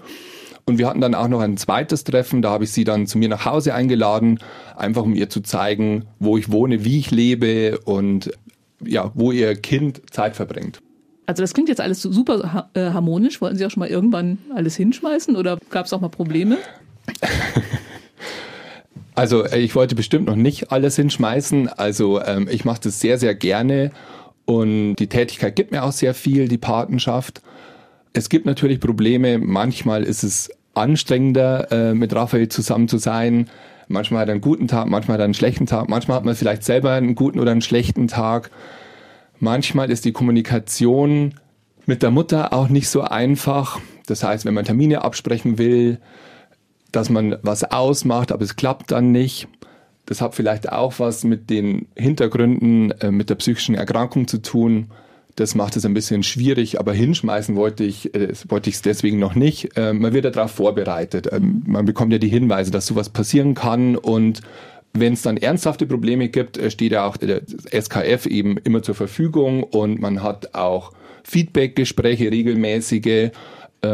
Und 0.65 0.79
wir 0.79 0.89
hatten 0.89 1.01
dann 1.01 1.15
auch 1.15 1.29
noch 1.29 1.41
ein 1.41 1.57
zweites 1.57 2.03
Treffen, 2.03 2.43
da 2.43 2.51
habe 2.51 2.65
ich 2.65 2.73
sie 2.73 2.83
dann 2.83 3.07
zu 3.07 3.19
mir 3.19 3.29
nach 3.29 3.45
Hause 3.45 3.73
eingeladen, 3.73 4.41
einfach 4.77 5.03
um 5.03 5.15
ihr 5.15 5.31
zu 5.31 5.41
zeigen, 5.41 6.07
wo 6.19 6.37
ich 6.37 6.51
wohne, 6.51 6.85
wie 6.85 6.99
ich 6.99 7.13
lebe 7.13 7.79
und 7.85 8.33
ja, 8.85 9.13
wo 9.15 9.31
ihr 9.31 9.55
Kind 9.55 10.03
Zeit 10.11 10.35
verbringt. 10.35 10.81
Also 11.27 11.43
das 11.43 11.55
klingt 11.55 11.69
jetzt 11.69 11.81
alles 11.81 12.03
super 12.03 12.69
äh, 12.75 12.91
harmonisch. 12.91 13.41
Wollten 13.41 13.57
Sie 13.57 13.65
auch 13.65 13.71
schon 13.71 13.81
mal 13.81 13.89
irgendwann 13.89 14.39
alles 14.55 14.77
hinschmeißen 14.77 15.37
oder 15.37 15.59
gab 15.71 15.87
es 15.87 15.93
auch 15.93 16.01
mal 16.01 16.09
Probleme? 16.09 16.59
Also 19.17 19.45
äh, 19.45 19.59
ich 19.59 19.75
wollte 19.75 19.97
bestimmt 19.97 20.27
noch 20.27 20.37
nicht 20.37 20.71
alles 20.71 20.95
hinschmeißen. 20.95 21.69
Also 21.69 22.23
ähm, 22.23 22.49
ich 22.51 22.65
mache 22.65 22.83
das 22.85 23.01
sehr, 23.01 23.19
sehr 23.19 23.35
gerne 23.35 23.91
und 24.47 24.97
die 24.97 25.09
Tätigkeit 25.09 25.55
gibt 25.57 25.73
mir 25.73 25.85
auch 25.85 25.93
sehr 25.93 26.15
viel, 26.15 26.49
die 26.49 26.59
Patenschaft. 26.59 27.43
Es 28.13 28.29
gibt 28.29 28.47
natürlich 28.47 28.81
Probleme. 28.81 29.39
Manchmal 29.39 30.05
ist 30.05 30.23
es 30.23 30.51
anstrengender, 30.75 31.71
äh, 31.71 31.95
mit 31.95 32.15
Raphael 32.15 32.49
zusammen 32.49 32.89
zu 32.89 32.99
sein. 32.99 33.51
Manchmal 33.89 34.23
hat 34.23 34.29
er 34.29 34.33
einen 34.33 34.41
guten 34.41 34.69
Tag, 34.69 34.87
manchmal 34.87 35.15
hat 35.15 35.21
er 35.21 35.25
einen 35.25 35.35
schlechten 35.35 35.67
Tag. 35.67 35.89
Manchmal 35.89 36.17
hat 36.17 36.25
man 36.25 36.35
vielleicht 36.35 36.65
selber 36.65 36.93
einen 36.93 37.15
guten 37.15 37.41
oder 37.41 37.53
einen 37.53 37.63
schlechten 37.63 38.09
Tag. 38.09 38.51
Manchmal 39.39 39.91
ist 39.91 40.05
die 40.05 40.13
Kommunikation 40.13 41.35
mit 41.85 42.03
der 42.03 42.11
Mutter 42.11 42.53
auch 42.53 42.69
nicht 42.69 42.89
so 42.89 43.03
einfach. 43.03 43.81
Das 44.07 44.23
heißt, 44.23 44.45
wenn 44.45 44.55
man 44.55 44.65
Termine 44.65 45.03
absprechen 45.03 45.59
will, 45.59 45.99
dass 46.93 47.11
man 47.11 47.37
was 47.43 47.65
ausmacht, 47.65 48.33
aber 48.33 48.43
es 48.43 48.57
klappt 48.57 48.93
dann 48.93 49.13
nicht. 49.13 49.49
Das 50.07 50.21
hat 50.21 50.35
vielleicht 50.35 50.73
auch 50.73 50.99
was 50.99 51.25
mit 51.25 51.51
den 51.51 51.89
Hintergründen, 51.97 52.93
äh, 53.01 53.11
mit 53.11 53.29
der 53.29 53.35
psychischen 53.37 53.75
Erkrankung 53.75 54.29
zu 54.29 54.41
tun. 54.41 54.87
Das 55.35 55.55
macht 55.55 55.77
es 55.77 55.85
ein 55.85 55.93
bisschen 55.93 56.23
schwierig, 56.23 56.81
aber 56.81 56.95
hinschmeißen 56.95 57.57
wollte 57.57 57.85
ich 57.85 58.15
äh, 58.15 58.33
wollte 58.49 58.71
ich 58.71 58.77
es 58.77 58.83
deswegen 58.83 59.19
noch 59.19 59.35
nicht. 59.35 59.77
Äh, 59.77 59.93
man 59.93 60.15
wird 60.15 60.25
darauf 60.25 60.53
vorbereitet. 60.53 61.29
Ähm, 61.31 61.63
man 61.67 61.85
bekommt 61.85 62.13
ja 62.13 62.19
die 62.19 62.29
Hinweise, 62.29 62.71
dass 62.71 62.87
sowas 62.87 63.11
passieren 63.11 63.55
kann 63.55 63.97
und 63.97 64.41
wenn 65.01 65.13
es 65.13 65.23
dann 65.23 65.37
ernsthafte 65.37 65.87
Probleme 65.87 66.29
gibt, 66.29 66.57
äh, 66.57 66.71
steht 66.71 66.93
ja 66.93 67.07
auch 67.07 67.17
der 67.17 67.43
SKF 67.71 68.27
eben 68.27 68.57
immer 68.59 68.83
zur 68.83 68.95
Verfügung 68.95 69.63
und 69.63 70.01
man 70.01 70.23
hat 70.23 70.55
auch 70.55 70.93
Feedback-Gespräche 71.25 72.31
regelmäßige, 72.31 73.31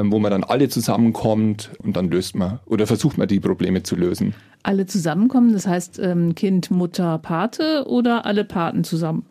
wo 0.04 0.18
man 0.18 0.30
dann 0.30 0.44
alle 0.44 0.68
zusammenkommt 0.68 1.70
und 1.82 1.96
dann 1.96 2.10
löst 2.10 2.34
man 2.34 2.60
oder 2.66 2.86
versucht 2.86 3.18
man 3.18 3.28
die 3.28 3.40
Probleme 3.40 3.82
zu 3.82 3.96
lösen. 3.96 4.34
Alle 4.62 4.86
zusammenkommen, 4.86 5.52
das 5.52 5.66
heißt 5.66 5.98
ähm, 5.98 6.34
Kind, 6.34 6.70
Mutter, 6.70 7.18
Pate 7.18 7.84
oder 7.86 8.26
alle 8.26 8.44
Paten 8.44 8.84
zusammen? 8.84 9.26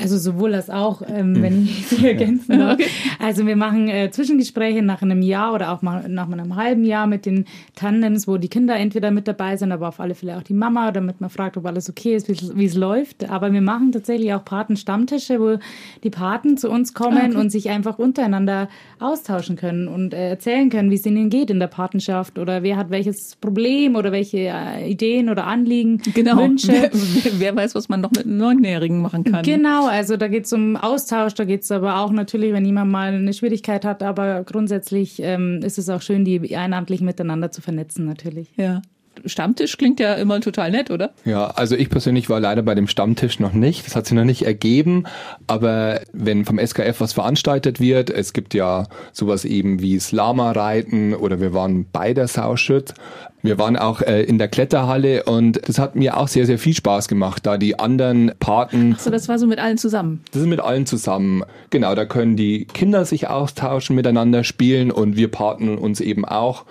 Also 0.00 0.16
sowohl 0.16 0.54
als 0.54 0.70
auch, 0.70 1.02
ähm, 1.06 1.42
wenn 1.42 1.64
ich 1.64 1.88
sie 1.88 2.06
ergänzen 2.06 2.58
darf. 2.58 2.78
Also 3.18 3.46
wir 3.46 3.56
machen 3.56 3.88
äh, 3.88 4.10
Zwischengespräche 4.10 4.82
nach 4.82 5.02
einem 5.02 5.22
Jahr 5.22 5.54
oder 5.54 5.72
auch 5.72 5.82
mal 5.82 6.08
nach 6.08 6.30
einem 6.30 6.56
halben 6.56 6.84
Jahr 6.84 7.06
mit 7.06 7.26
den 7.26 7.46
Tandems, 7.74 8.28
wo 8.28 8.36
die 8.36 8.48
Kinder 8.48 8.76
entweder 8.76 9.10
mit 9.10 9.26
dabei 9.26 9.56
sind, 9.56 9.72
aber 9.72 9.88
auf 9.88 9.98
alle 9.98 10.14
Fälle 10.14 10.36
auch 10.36 10.42
die 10.42 10.54
Mama, 10.54 10.92
damit 10.92 11.20
man 11.20 11.30
fragt, 11.30 11.56
ob 11.56 11.66
alles 11.66 11.90
okay 11.90 12.14
ist, 12.14 12.28
wie 12.28 12.64
es 12.64 12.74
läuft. 12.74 13.28
Aber 13.28 13.52
wir 13.52 13.60
machen 13.60 13.92
tatsächlich 13.92 14.32
auch 14.34 14.44
Patenstammtische, 14.44 15.40
wo 15.40 15.58
die 16.04 16.10
Paten 16.10 16.56
zu 16.56 16.70
uns 16.70 16.94
kommen 16.94 17.30
okay. 17.30 17.36
und 17.36 17.50
sich 17.50 17.70
einfach 17.70 17.98
untereinander 17.98 18.68
austauschen 19.00 19.56
können 19.56 19.88
und 19.88 20.14
äh, 20.14 20.30
erzählen 20.30 20.70
können, 20.70 20.90
wie 20.90 20.96
es 20.96 21.06
ihnen 21.06 21.30
geht 21.30 21.50
in 21.50 21.58
der 21.58 21.66
Patenschaft 21.66 22.38
oder 22.38 22.62
wer 22.62 22.76
hat 22.76 22.90
welches 22.90 23.36
Problem 23.36 23.96
oder 23.96 24.12
welche 24.12 24.38
äh, 24.38 24.90
Ideen 24.90 25.28
oder 25.28 25.46
Anliegen, 25.46 26.00
genau. 26.14 26.36
Wünsche. 26.38 26.68
Wer, 26.92 27.32
wer 27.38 27.56
weiß, 27.56 27.74
was 27.74 27.88
man 27.88 28.00
noch 28.00 28.10
mit 28.10 28.24
einem 28.24 28.36
Neunjährigen 28.36 29.00
machen 29.00 29.24
kann. 29.24 29.42
Genau, 29.42 29.87
also 29.88 30.16
da 30.16 30.28
geht 30.28 30.44
es 30.46 30.52
um 30.52 30.76
Austausch, 30.76 31.34
da 31.34 31.44
geht 31.44 31.62
es 31.62 31.70
aber 31.70 31.98
auch 31.98 32.10
natürlich, 32.10 32.52
wenn 32.52 32.64
jemand 32.64 32.90
mal 32.90 33.12
eine 33.12 33.32
Schwierigkeit 33.32 33.84
hat, 33.84 34.02
aber 34.02 34.44
grundsätzlich 34.44 35.20
ähm, 35.20 35.60
ist 35.62 35.78
es 35.78 35.88
auch 35.88 36.02
schön, 36.02 36.24
die 36.24 36.36
Ehrenamtlichen 36.50 37.04
miteinander 37.04 37.50
zu 37.50 37.60
vernetzen 37.60 38.04
natürlich. 38.06 38.48
Ja. 38.56 38.82
Stammtisch 39.24 39.76
klingt 39.76 40.00
ja 40.00 40.14
immer 40.14 40.40
total 40.40 40.70
nett, 40.70 40.90
oder? 40.90 41.10
Ja, 41.24 41.48
also 41.48 41.76
ich 41.76 41.90
persönlich 41.90 42.28
war 42.28 42.40
leider 42.40 42.62
bei 42.62 42.74
dem 42.74 42.88
Stammtisch 42.88 43.40
noch 43.40 43.52
nicht. 43.52 43.86
Das 43.86 43.96
hat 43.96 44.06
sich 44.06 44.16
noch 44.16 44.24
nicht 44.24 44.42
ergeben. 44.42 45.04
Aber 45.46 46.00
wenn 46.12 46.44
vom 46.44 46.58
SKF 46.58 47.00
was 47.00 47.12
veranstaltet 47.12 47.80
wird, 47.80 48.10
es 48.10 48.32
gibt 48.32 48.54
ja 48.54 48.86
sowas 49.12 49.44
eben 49.44 49.80
wie 49.80 49.98
Slama-Reiten 49.98 51.14
oder 51.14 51.40
wir 51.40 51.54
waren 51.54 51.86
bei 51.90 52.14
der 52.14 52.28
Sauschütt. 52.28 52.94
Wir 53.42 53.58
waren 53.58 53.76
auch 53.76 54.02
äh, 54.02 54.22
in 54.22 54.38
der 54.38 54.48
Kletterhalle 54.48 55.22
und 55.24 55.60
das 55.68 55.78
hat 55.78 55.94
mir 55.94 56.16
auch 56.16 56.26
sehr, 56.28 56.44
sehr 56.44 56.58
viel 56.58 56.74
Spaß 56.74 57.06
gemacht, 57.06 57.46
da 57.46 57.56
die 57.56 57.78
anderen 57.78 58.32
Paten. 58.40 58.94
Achso, 58.94 59.10
das 59.10 59.28
war 59.28 59.38
so 59.38 59.46
mit 59.46 59.60
allen 59.60 59.78
zusammen. 59.78 60.22
Das 60.32 60.42
ist 60.42 60.48
mit 60.48 60.60
allen 60.60 60.86
zusammen. 60.86 61.44
Genau, 61.70 61.94
da 61.94 62.04
können 62.04 62.36
die 62.36 62.64
Kinder 62.64 63.04
sich 63.04 63.28
austauschen, 63.28 63.94
miteinander 63.94 64.42
spielen 64.42 64.90
und 64.90 65.16
wir 65.16 65.30
Paten 65.30 65.78
uns 65.78 66.00
eben 66.00 66.24
auch. 66.24 66.64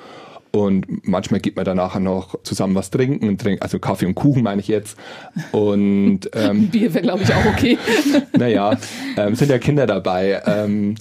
Und 0.51 1.07
manchmal 1.07 1.39
geht 1.39 1.55
man 1.55 1.65
danach 1.65 1.99
noch 1.99 2.41
zusammen 2.43 2.75
was 2.75 2.89
trinken, 2.89 3.37
also 3.59 3.79
Kaffee 3.79 4.05
und 4.05 4.15
Kuchen 4.15 4.43
meine 4.43 4.61
ich 4.61 4.67
jetzt. 4.67 4.97
Und 5.51 6.21
ähm, 6.33 6.67
Bier 6.69 6.93
wäre, 6.93 7.03
glaube 7.03 7.23
ich, 7.23 7.33
auch 7.33 7.45
okay. 7.45 7.77
naja, 8.37 8.77
ähm, 9.17 9.35
sind 9.35 9.51
ja 9.51 9.57
Kinder 9.59 9.85
dabei. 9.85 10.41
Ähm, 10.45 10.95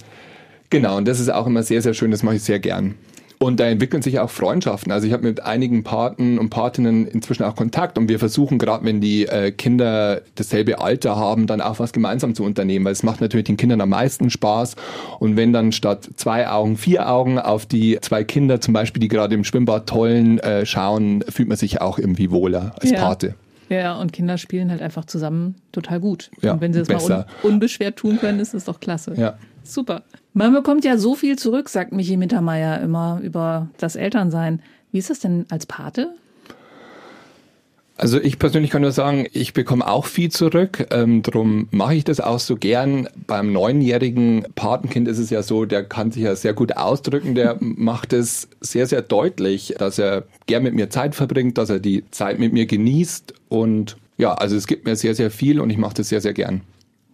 genau, 0.69 0.97
und 0.97 1.07
das 1.07 1.19
ist 1.19 1.29
auch 1.29 1.47
immer 1.47 1.63
sehr, 1.63 1.81
sehr 1.81 1.93
schön, 1.93 2.11
das 2.11 2.23
mache 2.23 2.35
ich 2.35 2.43
sehr 2.43 2.59
gern. 2.59 2.95
Und 3.39 3.59
da 3.59 3.65
entwickeln 3.65 4.01
sich 4.01 4.19
auch 4.19 4.31
Freundschaften. 4.31 4.91
Also 4.91 5.05
ich 5.05 5.13
habe 5.13 5.23
mit 5.23 5.43
einigen 5.43 5.83
Paten 5.83 6.39
und 6.39 6.49
Patinnen 6.49 7.05
inzwischen 7.05 7.43
auch 7.43 7.55
Kontakt 7.55 7.97
und 7.99 8.09
wir 8.09 8.17
versuchen 8.17 8.57
gerade, 8.57 8.83
wenn 8.83 8.99
die 8.99 9.27
äh, 9.27 9.51
Kinder 9.51 10.21
dasselbe 10.35 10.79
Alter 10.79 11.15
haben, 11.17 11.45
dann 11.45 11.61
auch 11.61 11.77
was 11.79 11.93
gemeinsam 11.93 12.33
zu 12.33 12.43
unternehmen, 12.43 12.85
weil 12.85 12.93
es 12.93 13.03
macht 13.03 13.21
natürlich 13.21 13.45
den 13.45 13.57
Kindern 13.57 13.81
am 13.81 13.89
meisten 13.89 14.31
Spaß. 14.31 14.75
Und 15.19 15.35
wenn 15.35 15.53
dann 15.53 15.71
statt 15.71 16.09
zwei 16.15 16.49
Augen 16.49 16.77
vier 16.77 17.09
Augen 17.09 17.37
auf 17.37 17.67
die 17.67 17.99
zwei 18.01 18.23
Kinder 18.23 18.59
zum 18.59 18.73
Beispiel, 18.73 18.99
die 18.99 19.07
gerade 19.07 19.35
im 19.35 19.43
Schwimmbad 19.43 19.87
tollen, 19.87 20.39
äh, 20.39 20.65
schauen, 20.65 21.23
fühlt 21.29 21.47
man 21.47 21.57
sich 21.57 21.79
auch 21.79 21.99
irgendwie 21.99 22.31
wohler 22.31 22.73
als 22.79 22.89
ja. 22.89 23.01
Pate. 23.01 23.35
Ja, 23.69 23.99
und 23.99 24.13
Kinder 24.13 24.37
spielen 24.37 24.71
halt 24.71 24.81
einfach 24.81 25.05
zusammen 25.05 25.55
total 25.71 25.99
gut. 25.99 26.31
Ja, 26.41 26.53
und 26.53 26.61
wenn 26.61 26.73
sie 26.73 26.79
das 26.79 26.87
besser. 26.87 27.09
mal 27.09 27.25
un 27.43 27.53
unbeschwert 27.53 27.97
tun 27.97 28.17
können, 28.19 28.39
ist 28.39 28.53
das 28.53 28.65
doch 28.65 28.79
klasse. 28.79 29.13
Ja. 29.17 29.37
Super. 29.67 30.03
Man 30.33 30.53
bekommt 30.53 30.85
ja 30.85 30.97
so 30.97 31.15
viel 31.15 31.37
zurück, 31.37 31.69
sagt 31.69 31.91
Michi 31.91 32.15
Mittermeier 32.17 32.79
immer 32.81 33.19
über 33.21 33.69
das 33.77 33.95
Elternsein. 33.95 34.61
Wie 34.91 34.99
ist 34.99 35.09
das 35.09 35.19
denn 35.19 35.45
als 35.49 35.65
Pate? 35.65 36.15
Also 37.99 38.21
ich 38.21 38.37
persönlich 38.37 38.69
kann 38.69 38.83
nur 38.83 38.91
sagen, 38.91 39.25
ich 39.33 39.53
bekomme 39.53 39.87
auch 39.87 40.05
viel 40.05 40.29
zurück. 40.29 40.87
Ähm, 40.91 41.23
darum 41.23 41.67
mache 41.71 41.95
ich 41.95 42.03
das 42.03 42.19
auch 42.19 42.39
so 42.39 42.55
gern. 42.55 43.09
Beim 43.25 43.51
neunjährigen 43.51 44.45
Patenkind 44.53 45.07
ist 45.07 45.17
es 45.17 45.31
ja 45.31 45.41
so, 45.41 45.65
der 45.65 45.83
kann 45.83 46.11
sich 46.11 46.23
ja 46.23 46.35
sehr 46.35 46.53
gut 46.53 46.77
ausdrücken. 46.77 47.33
Der 47.33 47.57
macht 47.59 48.13
es 48.13 48.47
sehr, 48.61 48.85
sehr 48.85 49.01
deutlich, 49.01 49.73
dass 49.79 49.97
er 49.97 50.25
gern 50.45 50.63
mit 50.63 50.75
mir 50.75 50.91
Zeit 50.91 51.15
verbringt, 51.15 51.57
dass 51.57 51.71
er 51.71 51.79
die 51.79 52.03
Zeit 52.11 52.37
mit 52.37 52.53
mir 52.53 52.67
genießt. 52.67 53.33
Und 53.49 53.97
ja, 54.17 54.33
also 54.35 54.55
es 54.55 54.67
gibt 54.67 54.85
mir 54.85 54.95
sehr, 54.95 55.15
sehr 55.15 55.31
viel 55.31 55.59
und 55.59 55.71
ich 55.71 55.77
mache 55.77 55.95
das 55.95 56.09
sehr, 56.09 56.21
sehr 56.21 56.33
gern. 56.33 56.61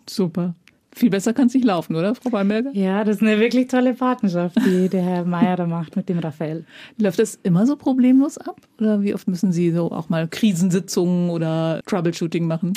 Super. 0.09 0.53
Viel 0.95 1.09
besser 1.09 1.33
kann 1.33 1.47
es 1.47 1.53
nicht 1.53 1.65
laufen, 1.65 1.95
oder, 1.95 2.15
Frau 2.15 2.31
Weinberger? 2.31 2.71
Ja, 2.73 3.03
das 3.03 3.17
ist 3.17 3.21
eine 3.21 3.39
wirklich 3.39 3.67
tolle 3.67 3.93
Partnerschaft, 3.93 4.57
die 4.65 4.89
der 4.91 5.01
Herr 5.01 5.25
Meier 5.25 5.55
da 5.55 5.65
macht 5.65 5.95
mit 5.95 6.07
dem 6.09 6.19
Raphael. 6.19 6.65
Läuft 6.97 7.19
das 7.19 7.39
immer 7.43 7.65
so 7.65 7.75
problemlos 7.75 8.37
ab? 8.37 8.61
Oder 8.79 9.01
wie 9.01 9.13
oft 9.13 9.27
müssen 9.27 9.51
Sie 9.51 9.71
so 9.71 9.91
auch 9.91 10.09
mal 10.09 10.27
Krisensitzungen 10.27 11.29
oder 11.29 11.81
Troubleshooting 11.85 12.45
machen? 12.45 12.73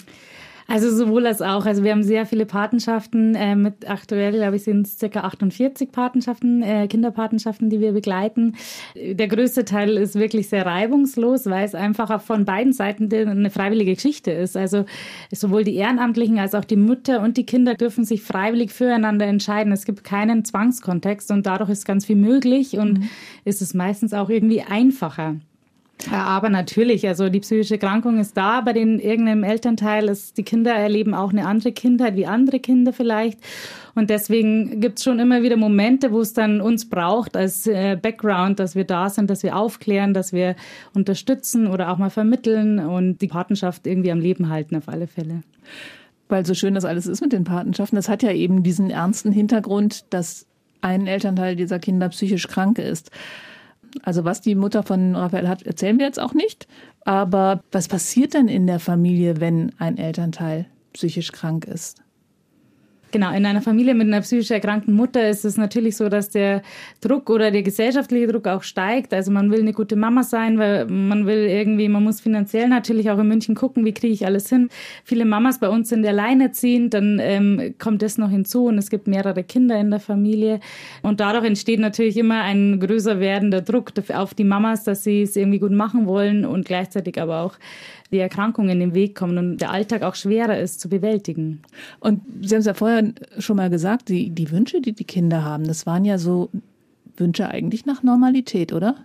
Also 0.69 0.91
sowohl 0.91 1.27
als 1.27 1.43
auch. 1.43 1.65
Also 1.65 1.85
wir 1.85 1.93
haben 1.93 2.03
sehr 2.03 2.27
viele 2.27 2.45
Patenschaften. 2.45 3.35
Äh, 3.37 3.55
mit 3.55 3.89
aktuell, 3.89 4.33
glaube 4.33 4.57
ich, 4.57 4.65
sind 4.65 4.87
es 4.87 4.99
ca. 4.99 5.21
48 5.21 5.93
Patenschaften, 5.93 6.63
äh, 6.63 6.89
Kinderpatenschaften, 6.89 7.71
die 7.71 7.81
wir 7.81 7.93
begleiten. 7.93 8.57
Der 8.97 9.29
größte 9.29 9.65
Teil 9.65 9.97
ist 9.97 10.17
wirklich 10.17 10.49
sehr 10.49 10.67
reibungslos, 10.67 11.47
weil 11.47 11.65
es 11.65 11.75
einfach 11.75 12.21
von 12.21 12.45
beiden 12.45 12.73
Seiten 12.73 13.13
eine 13.13 13.51
freiwillige 13.51 13.95
Geschichte 13.95 14.33
ist. 14.33 14.57
Also 14.57 14.87
sowohl 15.33 15.63
die 15.63 15.77
Ehrenamtlichen 15.77 16.39
als 16.39 16.55
auch 16.55 16.65
die 16.65 16.77
Mütter 16.77 17.23
und 17.23 17.37
die 17.37 17.47
Kinder 17.47 17.75
dürfen 17.75 18.05
sich 18.05 18.23
freiwillig 18.23 18.73
füreinander 18.73 19.27
entscheiden. 19.27 19.73
Es 19.73 19.85
gibt 19.85 20.03
keinen 20.03 20.45
Zwangskontext 20.45 21.31
und 21.31 21.47
dadurch 21.47 21.71
ist 21.71 21.85
ganz 21.85 22.07
viel 22.07 22.17
möglich 22.17 22.77
und 22.77 23.01
mhm. 23.01 23.09
ist 23.45 23.63
es 23.63 23.73
meistens 23.73 24.13
auch 24.13 24.31
irgendwie 24.31 24.63
einfacher. 24.63 25.37
Ja, 26.11 26.25
aber 26.25 26.51
natürlich, 26.51 27.09
also 27.09 27.31
die 27.31 27.41
psychische 27.41 27.75
Erkrankung 27.75 28.19
ist 28.19 28.37
da 28.37 28.61
bei 28.61 28.73
den 28.73 29.01
irgendeinem 29.01 29.43
Elternteil. 29.43 30.09
Ist, 30.09 30.37
die 30.37 30.43
Kinder 30.43 30.73
erleben 30.73 31.15
auch 31.15 31.31
eine 31.31 31.47
andere 31.47 31.73
Kindheit 31.73 32.17
wie 32.17 32.27
andere 32.27 32.61
Kinder 32.61 32.93
vielleicht. 32.93 33.39
Und 33.95 34.11
deswegen 34.11 34.81
gibt 34.81 34.99
es 34.99 35.05
schon 35.05 35.19
immer 35.19 35.43
wieder 35.43 35.57
Momente, 35.57 36.13
wo 36.13 36.21
es 36.21 36.35
dann 36.35 36.61
uns 36.61 36.89
braucht 36.89 37.37
als 37.37 37.67
äh, 37.67 37.97
Background, 38.01 38.61
dass 38.61 38.75
wir 38.75 38.85
da 38.85 39.09
sind, 39.09 39.31
dass 39.31 39.43
wir 39.43 39.57
aufklären, 39.57 40.13
dass 40.13 40.33
wir 40.35 40.55
unterstützen 40.95 41.67
oder 41.67 41.91
auch 41.91 41.99
mal 41.99 42.11
vermitteln 42.11 42.79
und 42.79 43.19
die 43.23 43.29
Partnerschaft 43.29 43.87
irgendwie 43.87 44.13
am 44.13 44.21
Leben 44.21 44.51
halten 44.51 44.77
auf 44.77 44.89
alle 44.89 45.07
Fälle. 45.07 45.43
Weil 46.29 46.45
so 46.45 46.55
schön 46.55 46.75
das 46.75 46.85
alles 46.85 47.07
ist 47.07 47.23
mit 47.23 47.33
den 47.33 47.45
Patenschaften, 47.45 47.97
das 47.97 48.09
hat 48.09 48.23
ja 48.23 48.33
eben 48.33 48.63
diesen 48.63 48.91
ernsten 48.91 49.33
Hintergrund, 49.33 50.13
dass 50.13 50.47
ein 50.83 51.07
Elternteil 51.07 51.57
dieser 51.57 51.79
Kinder 51.79 52.11
psychisch 52.11 52.49
krank 52.49 52.79
ist. 52.79 53.11
Also 54.03 54.25
was 54.25 54.41
die 54.41 54.55
Mutter 54.55 54.83
von 54.83 55.15
Raphael 55.15 55.49
hat, 55.49 55.63
erzählen 55.63 55.99
wir 55.99 56.07
jetzt 56.07 56.21
auch 56.21 56.35
nicht. 56.35 56.67
Aber 57.05 57.63
was 57.73 57.89
passiert 57.89 58.35
denn 58.35 58.49
in 58.49 58.67
der 58.67 58.81
Familie, 58.81 59.41
wenn 59.41 59.73
ein 59.79 59.99
Elternteil 59.99 60.67
psychisch 60.93 61.33
krank 61.33 61.65
ist? 61.65 62.03
Genau, 63.13 63.33
in 63.33 63.47
einer 63.47 63.63
Familie 63.63 63.95
mit 63.95 64.09
einer 64.09 64.21
psychisch 64.21 64.51
erkrankten 64.51 64.93
Mutter 64.93 65.29
ist 65.29 65.45
es 65.45 65.57
natürlich 65.57 65.97
so, 65.97 66.09
dass 66.09 66.29
der 66.29 66.63
Druck 67.01 67.31
oder 67.31 67.53
der 67.53 67.63
gesellschaftliche 67.63 68.27
Druck 68.27 68.49
auch 68.49 68.65
steigt. 68.65 69.15
Also 69.15 69.31
man 69.31 69.51
will 69.53 69.61
eine 69.61 69.73
gute 69.73 69.95
Mama 69.95 70.25
sein, 70.25 70.59
weil 70.59 70.87
man 70.87 71.25
will 71.25 71.47
irgendwie, 71.47 71.89
man 71.89 72.03
muss 72.03 72.21
finanziell 72.21 72.69
natürlich 72.69 73.09
auch 73.11 73.19
in 73.19 73.29
München 73.29 73.55
gucken, 73.55 73.85
wie 73.85 73.95
kriege 73.95 74.13
ich 74.13 74.27
alles 74.27 74.49
hin. 74.49 74.71
Viele 75.05 75.25
Mamas 75.25 75.61
bei 75.61 75.69
uns 75.69 75.89
sind 75.89 76.05
alleinerziehend, 76.05 76.95
dann 76.95 77.21
ähm, 77.23 77.75
kommt 77.79 78.03
das 78.03 78.19
noch 78.19 78.31
hinzu 78.31 78.67
und 78.67 78.77
es 78.77 78.91
gibt 78.91 79.07
mehrere 79.07 79.45
Kinder 79.45 79.79
in 79.79 79.91
der 79.91 80.01
Familie. 80.01 80.59
Und 81.03 81.21
dadurch 81.21 81.45
entsteht 81.45 81.79
natürlich 81.79 82.17
immer 82.17 82.43
ein 82.43 82.81
größer 82.81 83.21
werdender 83.21 83.63
Druck 83.63 83.93
auf 84.13 84.35
die 84.35 84.45
Mamas, 84.45 84.83
dass 84.83 85.05
sie 85.05 85.23
es 85.23 85.37
irgendwie 85.37 85.61
gut 85.61 85.73
machen 85.73 86.07
wollen 86.07 86.45
und 86.45 86.67
gleichzeitig 86.67 87.21
aber 87.21 87.43
auch 87.43 87.55
die 88.13 88.19
Erkrankungen 88.19 88.71
in 88.71 88.81
den 88.81 88.95
Weg 88.95 89.15
kommen 89.15 89.39
und 89.39 89.59
der 89.59 89.71
Alltag 89.71 90.03
auch 90.03 90.15
schwerer 90.15 90.59
ist 90.59 90.81
zu 90.81 90.89
bewältigen. 90.89 91.63
Und 92.01 92.23
Sie 92.41 92.55
haben 92.55 92.61
es 92.61 92.67
ja 92.67 92.75
vorher 92.75 92.96
schon 93.39 93.57
mal 93.57 93.71
gesagt, 93.71 94.09
die, 94.09 94.31
die 94.31 94.51
Wünsche, 94.51 94.81
die 94.81 94.93
die 94.93 95.05
Kinder 95.05 95.45
haben, 95.45 95.65
das 95.65 95.87
waren 95.87 96.05
ja 96.05 96.19
so 96.19 96.51
Wünsche 97.17 97.49
eigentlich 97.49 97.87
nach 97.87 98.03
Normalität, 98.03 98.73
oder? 98.73 98.97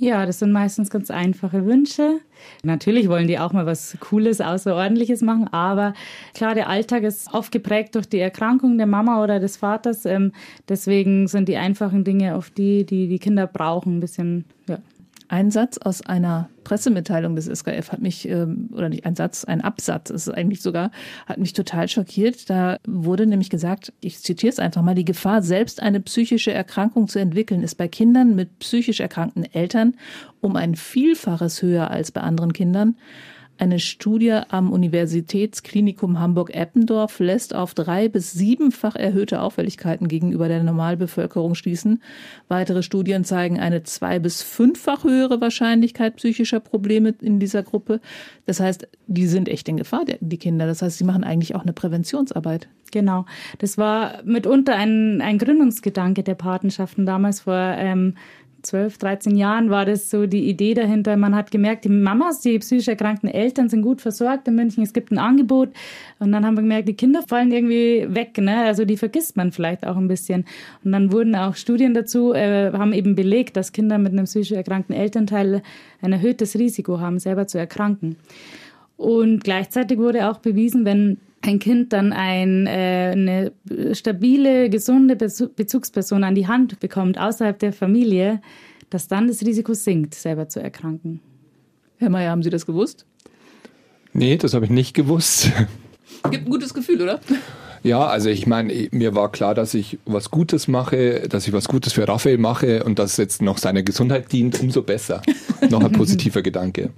Ja, 0.00 0.26
das 0.26 0.38
sind 0.38 0.52
meistens 0.52 0.90
ganz 0.90 1.10
einfache 1.10 1.66
Wünsche. 1.66 2.20
Natürlich 2.62 3.08
wollen 3.08 3.26
die 3.26 3.40
auch 3.40 3.52
mal 3.52 3.66
was 3.66 3.96
Cooles, 3.98 4.40
Außerordentliches 4.40 5.22
machen, 5.22 5.48
aber 5.48 5.92
klar, 6.34 6.54
der 6.54 6.68
Alltag 6.68 7.02
ist 7.02 7.34
oft 7.34 7.50
geprägt 7.50 7.96
durch 7.96 8.08
die 8.08 8.20
Erkrankung 8.20 8.78
der 8.78 8.86
Mama 8.86 9.20
oder 9.24 9.40
des 9.40 9.56
Vaters. 9.56 10.06
Ähm, 10.06 10.32
deswegen 10.68 11.26
sind 11.26 11.48
die 11.48 11.56
einfachen 11.56 12.04
Dinge 12.04 12.36
auf 12.36 12.48
die, 12.50 12.86
die 12.86 13.08
die 13.08 13.18
Kinder 13.18 13.48
brauchen, 13.48 13.96
ein 13.96 14.00
bisschen 14.00 14.44
ja, 14.68 14.78
ein 15.28 15.50
Satz 15.50 15.78
aus 15.78 16.02
einer 16.02 16.48
Pressemitteilung 16.64 17.36
des 17.36 17.46
SKF 17.46 17.92
hat 17.92 18.00
mich, 18.00 18.28
ähm, 18.28 18.70
oder 18.72 18.88
nicht 18.88 19.06
ein 19.06 19.14
Satz, 19.14 19.44
ein 19.44 19.60
Absatz 19.60 20.10
ist 20.10 20.26
es 20.26 20.34
eigentlich 20.34 20.62
sogar, 20.62 20.90
hat 21.26 21.38
mich 21.38 21.52
total 21.52 21.88
schockiert. 21.88 22.50
Da 22.50 22.78
wurde 22.86 23.26
nämlich 23.26 23.50
gesagt, 23.50 23.92
ich 24.00 24.20
zitiere 24.20 24.50
es 24.50 24.58
einfach 24.58 24.82
mal, 24.82 24.94
die 24.94 25.04
Gefahr, 25.04 25.42
selbst 25.42 25.82
eine 25.82 26.00
psychische 26.00 26.52
Erkrankung 26.52 27.08
zu 27.08 27.18
entwickeln, 27.18 27.62
ist 27.62 27.76
bei 27.76 27.88
Kindern 27.88 28.34
mit 28.34 28.58
psychisch 28.58 29.00
erkrankten 29.00 29.44
Eltern 29.44 29.94
um 30.40 30.56
ein 30.56 30.74
Vielfaches 30.74 31.62
höher 31.62 31.90
als 31.90 32.10
bei 32.10 32.20
anderen 32.20 32.52
Kindern. 32.52 32.96
Eine 33.60 33.80
Studie 33.80 34.38
am 34.50 34.70
Universitätsklinikum 34.70 36.20
Hamburg-Eppendorf 36.20 37.18
lässt 37.18 37.56
auf 37.56 37.74
drei- 37.74 38.08
bis 38.08 38.30
siebenfach 38.30 38.94
erhöhte 38.94 39.42
Auffälligkeiten 39.42 40.06
gegenüber 40.06 40.46
der 40.46 40.62
Normalbevölkerung 40.62 41.56
schließen. 41.56 42.00
Weitere 42.46 42.84
Studien 42.84 43.24
zeigen 43.24 43.58
eine 43.58 43.82
zwei- 43.82 44.20
bis 44.20 44.42
fünffach 44.42 45.02
höhere 45.02 45.40
Wahrscheinlichkeit 45.40 46.14
psychischer 46.16 46.60
Probleme 46.60 47.16
in 47.20 47.40
dieser 47.40 47.64
Gruppe. 47.64 48.00
Das 48.46 48.60
heißt, 48.60 48.86
die 49.08 49.26
sind 49.26 49.48
echt 49.48 49.68
in 49.68 49.76
Gefahr, 49.76 50.04
die 50.20 50.38
Kinder. 50.38 50.68
Das 50.68 50.80
heißt, 50.80 50.96
sie 50.96 51.04
machen 51.04 51.24
eigentlich 51.24 51.56
auch 51.56 51.62
eine 51.62 51.72
Präventionsarbeit. 51.72 52.68
Genau. 52.92 53.26
Das 53.58 53.76
war 53.76 54.22
mitunter 54.24 54.76
ein, 54.76 55.20
ein 55.20 55.36
Gründungsgedanke 55.36 56.22
der 56.22 56.36
Patenschaften 56.36 57.06
damals 57.06 57.40
vor 57.40 57.56
ähm, 57.56 58.14
12, 58.68 58.98
13 58.98 59.36
Jahren 59.36 59.70
war 59.70 59.86
das 59.86 60.10
so 60.10 60.26
die 60.26 60.48
Idee 60.48 60.74
dahinter. 60.74 61.16
Man 61.16 61.34
hat 61.34 61.50
gemerkt, 61.50 61.84
die 61.84 61.88
Mamas, 61.88 62.40
die 62.40 62.58
psychisch 62.58 62.88
erkrankten 62.88 63.30
Eltern 63.30 63.70
sind 63.70 63.80
gut 63.80 64.02
versorgt 64.02 64.46
in 64.46 64.56
München. 64.56 64.82
Es 64.82 64.92
gibt 64.92 65.10
ein 65.10 65.18
Angebot. 65.18 65.70
Und 66.18 66.32
dann 66.32 66.44
haben 66.44 66.54
wir 66.54 66.62
gemerkt, 66.62 66.88
die 66.88 66.94
Kinder 66.94 67.22
fallen 67.26 67.50
irgendwie 67.50 68.06
weg. 68.08 68.36
Ne? 68.36 68.64
Also 68.64 68.84
die 68.84 68.98
vergisst 68.98 69.36
man 69.38 69.52
vielleicht 69.52 69.86
auch 69.86 69.96
ein 69.96 70.06
bisschen. 70.06 70.44
Und 70.84 70.92
dann 70.92 71.12
wurden 71.12 71.34
auch 71.34 71.56
Studien 71.56 71.94
dazu, 71.94 72.34
äh, 72.34 72.70
haben 72.72 72.92
eben 72.92 73.14
belegt, 73.14 73.56
dass 73.56 73.72
Kinder 73.72 73.96
mit 73.96 74.12
einem 74.12 74.26
psychisch 74.26 74.52
erkrankten 74.52 74.94
Elternteil 74.94 75.62
ein 76.02 76.12
erhöhtes 76.12 76.58
Risiko 76.58 77.00
haben, 77.00 77.18
selber 77.18 77.46
zu 77.46 77.58
erkranken. 77.58 78.16
Und 78.98 79.44
gleichzeitig 79.44 79.96
wurde 79.96 80.28
auch 80.28 80.38
bewiesen, 80.38 80.84
wenn 80.84 81.18
ein 81.48 81.58
Kind 81.58 81.92
dann 81.92 82.12
ein, 82.12 82.66
äh, 82.66 83.10
eine 83.12 83.52
stabile, 83.94 84.68
gesunde 84.68 85.16
Bezugsperson 85.16 86.22
an 86.22 86.34
die 86.34 86.46
Hand 86.46 86.78
bekommt 86.78 87.18
außerhalb 87.18 87.58
der 87.58 87.72
Familie, 87.72 88.40
dass 88.90 89.08
dann 89.08 89.28
das 89.28 89.42
Risiko 89.42 89.74
sinkt, 89.74 90.14
selber 90.14 90.48
zu 90.48 90.60
erkranken. 90.60 91.20
Herr 91.96 92.10
Mayer, 92.10 92.30
haben 92.30 92.42
Sie 92.42 92.50
das 92.50 92.66
gewusst? 92.66 93.06
Nee, 94.12 94.36
das 94.36 94.54
habe 94.54 94.66
ich 94.66 94.70
nicht 94.70 94.94
gewusst. 94.94 95.50
Gibt 96.30 96.46
ein 96.46 96.50
gutes 96.50 96.74
Gefühl, 96.74 97.02
oder? 97.02 97.20
Ja, 97.82 98.06
also 98.06 98.28
ich 98.28 98.46
meine, 98.46 98.88
mir 98.90 99.14
war 99.14 99.30
klar, 99.30 99.54
dass 99.54 99.72
ich 99.72 99.98
was 100.04 100.30
Gutes 100.30 100.68
mache, 100.68 101.28
dass 101.28 101.46
ich 101.46 101.52
was 101.52 101.68
Gutes 101.68 101.92
für 101.92 102.06
Raphael 102.06 102.38
mache 102.38 102.84
und 102.84 102.98
dass 102.98 103.12
es 103.12 103.16
jetzt 103.16 103.42
noch 103.42 103.58
seiner 103.58 103.82
Gesundheit 103.82 104.32
dient, 104.32 104.60
umso 104.60 104.82
besser. 104.82 105.22
noch 105.70 105.82
ein 105.82 105.92
positiver 105.92 106.42
Gedanke. 106.42 106.90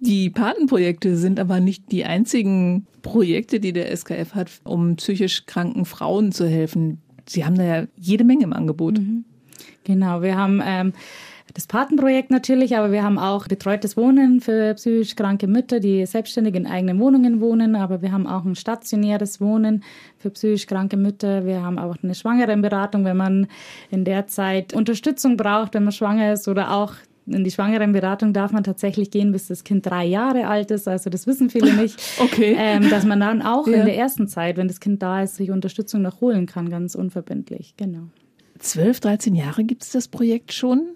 Die 0.00 0.30
Patenprojekte 0.30 1.16
sind 1.16 1.40
aber 1.40 1.60
nicht 1.60 1.90
die 1.90 2.04
einzigen 2.04 2.86
Projekte, 3.02 3.60
die 3.60 3.72
der 3.72 3.94
SKF 3.96 4.34
hat, 4.34 4.50
um 4.64 4.96
psychisch 4.96 5.46
kranken 5.46 5.84
Frauen 5.84 6.32
zu 6.32 6.46
helfen. 6.46 7.00
Sie 7.26 7.44
haben 7.44 7.56
da 7.56 7.64
ja 7.64 7.86
jede 7.96 8.24
Menge 8.24 8.44
im 8.44 8.52
Angebot. 8.52 8.98
Mhm. 8.98 9.24
Genau, 9.84 10.22
wir 10.22 10.36
haben 10.36 10.62
ähm, 10.64 10.92
das 11.52 11.66
Patenprojekt 11.66 12.30
natürlich, 12.30 12.76
aber 12.76 12.90
wir 12.90 13.04
haben 13.04 13.18
auch 13.18 13.46
betreutes 13.46 13.96
Wohnen 13.96 14.40
für 14.40 14.74
psychisch 14.74 15.14
kranke 15.14 15.46
Mütter, 15.46 15.78
die 15.78 16.04
selbstständig 16.04 16.54
in 16.54 16.66
eigenen 16.66 16.98
Wohnungen 16.98 17.40
wohnen. 17.40 17.76
Aber 17.76 18.02
wir 18.02 18.10
haben 18.10 18.26
auch 18.26 18.44
ein 18.44 18.56
stationäres 18.56 19.40
Wohnen 19.40 19.84
für 20.18 20.30
psychisch 20.30 20.66
kranke 20.66 20.96
Mütter. 20.96 21.46
Wir 21.46 21.62
haben 21.62 21.78
auch 21.78 21.96
eine 22.02 22.14
Schwangerenberatung, 22.14 23.04
wenn 23.04 23.16
man 23.16 23.46
in 23.90 24.04
der 24.04 24.26
Zeit 24.26 24.74
Unterstützung 24.74 25.36
braucht, 25.36 25.74
wenn 25.74 25.84
man 25.84 25.92
schwanger 25.92 26.32
ist 26.32 26.48
oder 26.48 26.72
auch 26.72 26.94
in 27.26 27.44
die 27.44 27.50
Schwangerenberatung 27.50 28.32
darf 28.32 28.52
man 28.52 28.64
tatsächlich 28.64 29.10
gehen, 29.10 29.32
bis 29.32 29.48
das 29.48 29.64
Kind 29.64 29.86
drei 29.86 30.04
Jahre 30.04 30.46
alt 30.46 30.70
ist. 30.70 30.86
Also 30.88 31.10
das 31.10 31.26
wissen 31.26 31.50
viele 31.50 31.72
nicht. 31.80 32.00
okay. 32.18 32.54
Ähm, 32.58 32.90
dass 32.90 33.04
man 33.04 33.20
dann 33.20 33.42
auch 33.42 33.66
ja. 33.66 33.80
in 33.80 33.86
der 33.86 33.96
ersten 33.96 34.28
Zeit, 34.28 34.56
wenn 34.56 34.68
das 34.68 34.80
Kind 34.80 35.02
da 35.02 35.22
ist, 35.22 35.36
sich 35.36 35.50
Unterstützung 35.50 36.02
noch 36.02 36.20
holen 36.20 36.46
kann, 36.46 36.68
ganz 36.68 36.94
unverbindlich. 36.94 37.74
Genau. 37.76 38.08
12, 38.58 39.00
13 39.00 39.34
Jahre 39.34 39.64
gibt 39.64 39.82
es 39.82 39.90
das 39.90 40.08
Projekt 40.08 40.52
schon? 40.52 40.88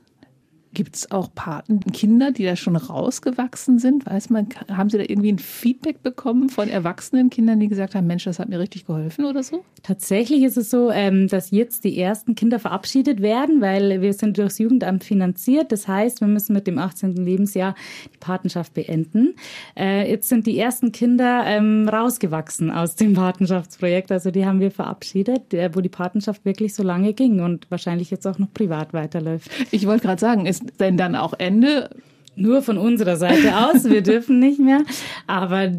Gibt 0.74 0.96
es 0.96 1.10
auch 1.10 1.34
Patenkinder, 1.34 2.30
die 2.30 2.44
da 2.44 2.54
schon 2.54 2.76
rausgewachsen 2.76 3.78
sind? 3.78 4.04
Weiß 4.04 4.28
man, 4.28 4.48
haben 4.70 4.90
Sie 4.90 4.98
da 4.98 5.04
irgendwie 5.06 5.32
ein 5.32 5.38
Feedback 5.38 6.02
bekommen 6.02 6.50
von 6.50 6.68
erwachsenen 6.68 7.30
Kindern, 7.30 7.58
die 7.58 7.68
gesagt 7.68 7.94
haben, 7.94 8.06
Mensch, 8.06 8.24
das 8.24 8.38
hat 8.38 8.48
mir 8.48 8.58
richtig 8.58 8.86
geholfen 8.86 9.24
oder 9.24 9.42
so? 9.42 9.64
Tatsächlich 9.82 10.42
ist 10.42 10.56
es 10.58 10.70
so, 10.70 10.90
ähm, 10.90 11.28
dass 11.28 11.50
jetzt 11.50 11.84
die 11.84 11.98
ersten 11.98 12.34
Kinder 12.34 12.58
verabschiedet 12.58 13.22
werden, 13.22 13.60
weil 13.60 14.02
wir 14.02 14.12
sind 14.12 14.36
durchs 14.36 14.58
Jugendamt 14.58 15.04
finanziert. 15.04 15.72
Das 15.72 15.88
heißt, 15.88 16.20
wir 16.20 16.28
müssen 16.28 16.52
mit 16.52 16.66
dem 16.66 16.78
18. 16.78 17.16
Lebensjahr 17.16 17.74
die 18.12 18.18
Patenschaft 18.18 18.74
beenden. 18.74 19.34
Äh, 19.76 20.10
jetzt 20.10 20.28
sind 20.28 20.46
die 20.46 20.58
ersten 20.58 20.92
Kinder 20.92 21.44
ähm, 21.46 21.88
rausgewachsen 21.88 22.70
aus 22.70 22.94
dem 22.94 23.14
Patenschaftsprojekt. 23.14 24.12
Also 24.12 24.30
die 24.30 24.44
haben 24.44 24.60
wir 24.60 24.70
verabschiedet, 24.70 25.54
äh, 25.54 25.70
wo 25.74 25.80
die 25.80 25.88
Patenschaft 25.88 26.44
wirklich 26.44 26.74
so 26.74 26.82
lange 26.82 27.14
ging 27.14 27.40
und 27.40 27.70
wahrscheinlich 27.70 28.10
jetzt 28.10 28.26
auch 28.26 28.38
noch 28.38 28.52
privat 28.52 28.92
weiterläuft. 28.92 29.50
Ich 29.70 29.86
wollte 29.86 30.06
gerade 30.06 30.20
sagen, 30.20 30.46
ist 30.60 30.80
denn 30.80 30.96
dann 30.96 31.14
auch 31.14 31.34
Ende? 31.38 31.90
Nur 32.36 32.62
von 32.62 32.78
unserer 32.78 33.16
Seite 33.16 33.56
aus. 33.56 33.84
Wir 33.84 34.02
dürfen 34.02 34.38
nicht 34.38 34.60
mehr. 34.60 34.82
Aber 35.26 35.72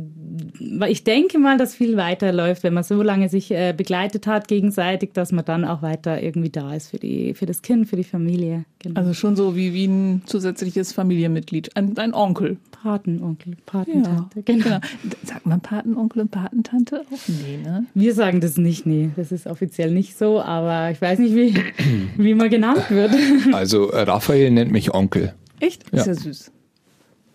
ich 0.87 1.03
denke 1.03 1.39
mal, 1.39 1.57
dass 1.57 1.75
viel 1.75 1.97
weiterläuft, 1.97 2.63
wenn 2.63 2.73
man 2.73 2.83
so 2.83 3.01
lange 3.01 3.29
sich 3.29 3.51
äh, 3.51 3.73
begleitet 3.75 4.27
hat 4.27 4.47
gegenseitig, 4.47 5.13
dass 5.13 5.31
man 5.31 5.45
dann 5.45 5.65
auch 5.65 5.81
weiter 5.81 6.21
irgendwie 6.21 6.49
da 6.49 6.73
ist 6.73 6.89
für, 6.89 6.97
die, 6.97 7.33
für 7.33 7.45
das 7.45 7.61
Kind, 7.61 7.87
für 7.87 7.95
die 7.95 8.03
Familie. 8.03 8.65
Genau. 8.79 8.99
Also 8.99 9.13
schon 9.13 9.35
so 9.35 9.55
wie, 9.55 9.73
wie 9.73 9.85
ein 9.85 10.23
zusätzliches 10.25 10.93
Familienmitglied, 10.93 11.75
ein, 11.75 11.97
ein 11.97 12.13
Onkel. 12.13 12.57
Patenonkel, 12.81 13.57
Patentante. 13.65 14.37
Ja, 14.37 14.41
genau. 14.45 14.63
genau. 14.63 14.79
Sagt 15.23 15.45
man 15.45 15.59
Patenonkel 15.59 16.21
und 16.21 16.31
Patentante 16.31 17.01
auch? 17.01 17.27
Nee, 17.27 17.57
ne? 17.63 17.85
Wir 17.93 18.13
sagen 18.13 18.39
das 18.39 18.57
nicht, 18.57 18.85
nee. 18.85 19.09
Das 19.15 19.31
ist 19.31 19.47
offiziell 19.47 19.91
nicht 19.91 20.17
so, 20.17 20.41
aber 20.41 20.91
ich 20.91 21.01
weiß 21.01 21.19
nicht, 21.19 21.35
wie, 21.35 21.53
wie 22.17 22.33
man 22.33 22.49
genannt 22.49 22.89
wird. 22.89 23.11
Also 23.51 23.85
Raphael 23.85 24.51
nennt 24.51 24.71
mich 24.71 24.93
Onkel. 24.93 25.33
Echt? 25.59 25.83
Ja. 25.91 25.99
Ist 25.99 26.07
ja 26.07 26.13
süß. 26.13 26.51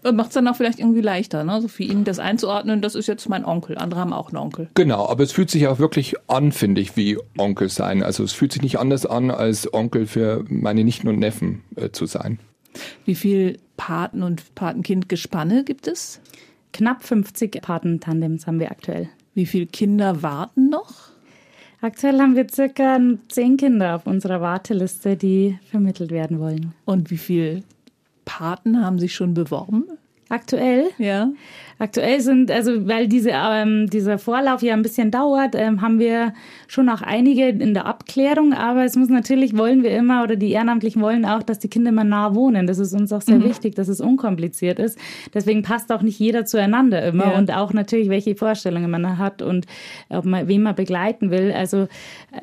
Und 0.05 0.17
macht 0.17 0.29
es 0.29 0.35
dann 0.35 0.47
auch 0.49 0.57
vielleicht 0.57 0.81
irgendwie 0.81 1.01
leichter, 1.01 1.45
ne? 1.45 1.63
So 1.63 1.69
für 1.69 1.83
ihn 1.83 2.05
das 2.05 2.19
einzuordnen, 2.19 2.83
das 2.83 2.95
ist 2.95 3.07
jetzt 3.07 3.27
mein 3.29 3.45
Onkel. 3.45 3.79
Andere 3.79 4.01
haben 4.01 4.13
auch 4.13 4.29
einen 4.29 4.37
Onkel. 4.37 4.69
Genau, 4.75 5.09
aber 5.09 5.23
es 5.23 5.33
fühlt 5.33 5.51
sich 5.51 5.67
auch 5.67 5.79
wirklich 5.79 6.15
an, 6.29 6.53
finde 6.53 6.83
ich, 6.83 6.95
wie 6.95 7.19
Onkel 7.39 7.71
sein. 7.71 8.03
Also 8.03 8.23
es 8.23 8.33
fühlt 8.33 8.53
sich 8.53 8.61
nicht 8.61 8.79
anders 8.79 9.07
an, 9.07 9.31
als 9.31 9.73
Onkel 9.73 10.07
für 10.07 10.45
meine 10.49 10.85
Nichten 10.85 11.09
und 11.09 11.19
Neffen 11.19 11.63
äh, 11.77 11.89
zu 11.89 12.05
sein. 12.05 12.39
Wie 13.07 13.15
viel 13.15 13.59
Paten- 13.79 14.23
und 14.23 14.55
Patenkind-Gespanne 14.55 15.65
gibt 15.65 15.87
es? 15.87 16.21
Knapp 16.75 17.03
50 17.03 17.63
Patentandems 17.63 18.47
haben 18.47 18.61
wir 18.61 18.71
aktuell. 18.71 19.09
Wie 19.33 19.47
viele 19.47 19.67
Kinder 19.67 20.23
warten 20.23 20.69
noch? 20.69 20.93
Aktuell 21.81 22.19
haben 22.19 22.37
wir 22.37 22.47
circa 22.51 22.99
zehn 23.29 23.57
Kinder 23.57 23.97
auf 23.97 24.07
unserer 24.07 24.41
Warteliste, 24.41 25.17
die 25.17 25.59
vermittelt 25.71 26.11
werden 26.11 26.41
wollen. 26.41 26.75
Und 26.85 27.11
wie 27.11 27.17
viele 27.17 27.63
Paten 28.25 28.85
haben 28.85 28.99
sich 28.99 29.15
schon 29.15 29.35
beworben? 29.35 29.85
Aktuell? 30.29 30.91
Ja. 30.99 31.31
Aktuell 31.79 32.21
sind, 32.21 32.51
also 32.51 32.87
weil 32.89 33.09
diese, 33.09 33.31
ähm, 33.33 33.89
dieser 33.91 34.19
Vorlauf 34.19 34.63
ja 34.63 34.75
ein 34.75 34.83
bisschen 34.83 35.11
dauert, 35.11 35.55
ähm, 35.55 35.81
haben 35.81 35.99
wir 35.99 36.33
schon 36.69 36.89
auch 36.89 37.03
einige 37.03 37.49
in 37.49 37.75
der 37.75 37.87
Abklärung, 37.87 38.53
aber 38.53 38.85
es 38.85 38.97
muss 38.97 39.09
natürlich, 39.09 39.57
wollen 39.57 39.83
wir 39.83 39.97
immer, 39.97 40.23
oder 40.23 40.37
die 40.37 40.51
Ehrenamtlichen 40.53 41.03
wollen 41.03 41.25
auch, 41.25 41.43
dass 41.43 41.59
die 41.59 41.69
Kinder 41.69 41.91
immer 41.91 42.05
nah 42.05 42.35
wohnen. 42.35 42.67
Das 42.67 42.79
ist 42.79 42.93
uns 42.93 43.13
auch 43.13 43.23
sehr 43.23 43.39
mhm. 43.39 43.45
wichtig, 43.45 43.75
dass 43.75 43.89
es 43.89 44.01
unkompliziert 44.01 44.79
ist. 44.79 44.99
Deswegen 45.33 45.63
passt 45.63 45.93
auch 45.93 46.03
nicht 46.03 46.19
jeder 46.19 46.45
zueinander 46.45 47.05
immer 47.07 47.33
ja. 47.33 47.39
und 47.39 47.53
auch 47.53 47.73
natürlich, 47.73 48.09
welche 48.09 48.35
Vorstellungen 48.37 48.91
man 48.91 49.19
hat 49.19 49.43
und 49.43 49.67
ob 50.09 50.25
man, 50.25 50.49
wen 50.49 50.63
man 50.63 50.75
begleiten 50.75 51.31
will. 51.31 51.53
Also 51.53 51.83
äh, 51.83 51.87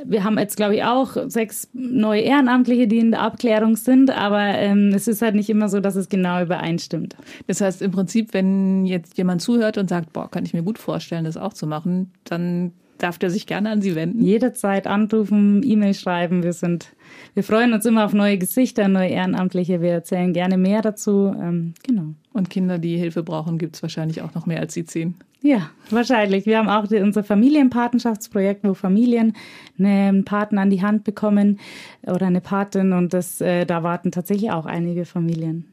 wir 0.05 0.23
haben 0.23 0.37
jetzt, 0.37 0.57
glaube 0.57 0.75
ich, 0.75 0.83
auch 0.83 1.17
sechs 1.27 1.69
neue 1.73 2.21
Ehrenamtliche, 2.21 2.87
die 2.87 2.99
in 2.99 3.11
der 3.11 3.21
Abklärung 3.21 3.75
sind, 3.75 4.11
aber 4.11 4.39
ähm, 4.39 4.91
es 4.93 5.07
ist 5.07 5.21
halt 5.21 5.35
nicht 5.35 5.49
immer 5.49 5.69
so, 5.69 5.79
dass 5.79 5.95
es 5.95 6.09
genau 6.09 6.41
übereinstimmt. 6.41 7.15
Das 7.47 7.61
heißt 7.61 7.81
im 7.81 7.91
Prinzip, 7.91 8.33
wenn 8.33 8.85
jetzt 8.85 9.17
jemand 9.17 9.41
zuhört 9.41 9.77
und 9.77 9.89
sagt, 9.89 10.13
boah, 10.13 10.29
kann 10.29 10.45
ich 10.45 10.53
mir 10.53 10.63
gut 10.63 10.77
vorstellen, 10.77 11.25
das 11.25 11.37
auch 11.37 11.53
zu 11.53 11.67
machen, 11.67 12.11
dann 12.23 12.71
darf 13.01 13.17
der 13.17 13.29
sich 13.29 13.47
gerne 13.47 13.69
an 13.69 13.81
Sie 13.81 13.95
wenden. 13.95 14.21
Jederzeit 14.21 14.87
anrufen, 14.87 15.61
E-Mail 15.63 15.93
schreiben. 15.93 16.43
Wir 16.43 16.53
sind, 16.53 16.93
wir 17.33 17.43
freuen 17.43 17.73
uns 17.73 17.85
immer 17.85 18.05
auf 18.05 18.13
neue 18.13 18.37
Gesichter, 18.37 18.87
neue 18.87 19.09
Ehrenamtliche. 19.09 19.81
Wir 19.81 19.91
erzählen 19.91 20.33
gerne 20.33 20.57
mehr 20.57 20.81
dazu. 20.81 21.33
Ähm, 21.39 21.73
genau. 21.83 22.13
Und 22.33 22.49
Kinder, 22.49 22.77
die 22.77 22.97
Hilfe 22.97 23.23
brauchen, 23.23 23.57
gibt 23.57 23.75
es 23.75 23.81
wahrscheinlich 23.81 24.21
auch 24.21 24.33
noch 24.33 24.45
mehr 24.45 24.59
als 24.59 24.73
die 24.73 24.85
zehn. 24.85 25.15
Ja, 25.43 25.71
wahrscheinlich. 25.89 26.45
Wir 26.45 26.59
haben 26.59 26.69
auch 26.69 26.89
unser 26.91 27.23
Familienpatenschaftsprojekt, 27.23 28.63
wo 28.63 28.75
Familien 28.75 29.33
einen 29.79 30.23
Paten 30.23 30.59
an 30.59 30.69
die 30.69 30.83
Hand 30.83 31.03
bekommen 31.03 31.59
oder 32.03 32.27
eine 32.27 32.41
Patin 32.41 32.93
und 32.93 33.13
das, 33.13 33.41
äh, 33.41 33.65
da 33.65 33.81
warten 33.81 34.11
tatsächlich 34.11 34.51
auch 34.51 34.67
einige 34.67 35.05
Familien. 35.05 35.70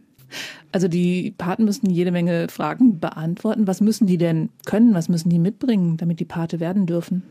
Also 0.73 0.89
die 0.89 1.35
Paten 1.37 1.65
müssen 1.65 1.91
jede 1.91 2.11
Menge 2.11 2.49
Fragen 2.49 3.01
beantworten. 3.01 3.67
Was 3.67 3.81
müssen 3.81 4.07
die 4.07 4.19
denn 4.19 4.51
können? 4.67 4.95
Was 4.95 5.09
müssen 5.09 5.31
die 5.31 5.39
mitbringen, 5.39 5.97
damit 5.97 6.21
die 6.21 6.25
Pate 6.25 6.61
werden 6.61 6.87
dürfen? 6.87 7.23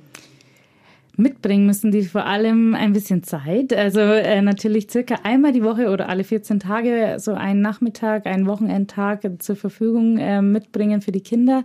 Mitbringen 1.19 1.65
müssen 1.65 1.89
die 1.89 2.03
vor 2.03 2.27
allem 2.27 2.75
ein 2.75 2.93
bisschen 2.93 3.23
Zeit. 3.23 3.73
Also 3.73 3.99
äh, 4.01 4.39
natürlich 4.43 4.91
circa 4.91 5.15
einmal 5.23 5.51
die 5.51 5.63
Woche 5.63 5.89
oder 5.89 6.10
alle 6.10 6.23
14 6.23 6.60
Tage 6.60 7.15
so 7.17 7.33
einen 7.33 7.60
Nachmittag, 7.60 8.27
einen 8.27 8.45
Wochenendtag 8.45 9.27
zur 9.39 9.55
Verfügung 9.55 10.19
äh, 10.19 10.43
mitbringen 10.43 11.01
für 11.01 11.12
die 11.12 11.21
Kinder 11.21 11.63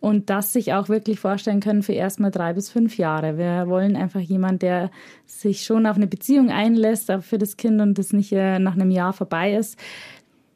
und 0.00 0.30
das 0.30 0.54
sich 0.54 0.72
auch 0.72 0.88
wirklich 0.88 1.20
vorstellen 1.20 1.60
können 1.60 1.82
für 1.82 1.92
erstmal 1.92 2.30
drei 2.30 2.54
bis 2.54 2.70
fünf 2.70 2.96
Jahre. 2.96 3.36
Wir 3.36 3.68
wollen 3.68 3.94
einfach 3.94 4.20
jemand, 4.20 4.62
der 4.62 4.90
sich 5.26 5.64
schon 5.64 5.84
auf 5.84 5.96
eine 5.96 6.06
Beziehung 6.06 6.48
einlässt, 6.50 7.10
auch 7.10 7.22
für 7.22 7.36
das 7.36 7.58
Kind 7.58 7.82
und 7.82 7.98
das 7.98 8.14
nicht 8.14 8.32
äh, 8.32 8.58
nach 8.58 8.72
einem 8.72 8.90
Jahr 8.90 9.12
vorbei 9.12 9.54
ist 9.54 9.78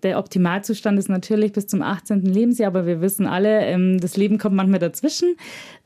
Der 0.02 0.18
Optimalzustand 0.18 0.98
ist 0.98 1.08
natürlich 1.08 1.52
bis 1.52 1.66
zum 1.66 1.82
18. 1.82 2.22
Lebensjahr, 2.22 2.68
aber 2.68 2.87
wir 2.87 3.00
wissen 3.00 3.26
alle, 3.26 3.64
ähm, 3.66 3.98
das 4.00 4.16
Leben 4.16 4.38
kommt 4.38 4.54
manchmal 4.54 4.78
dazwischen. 4.78 5.37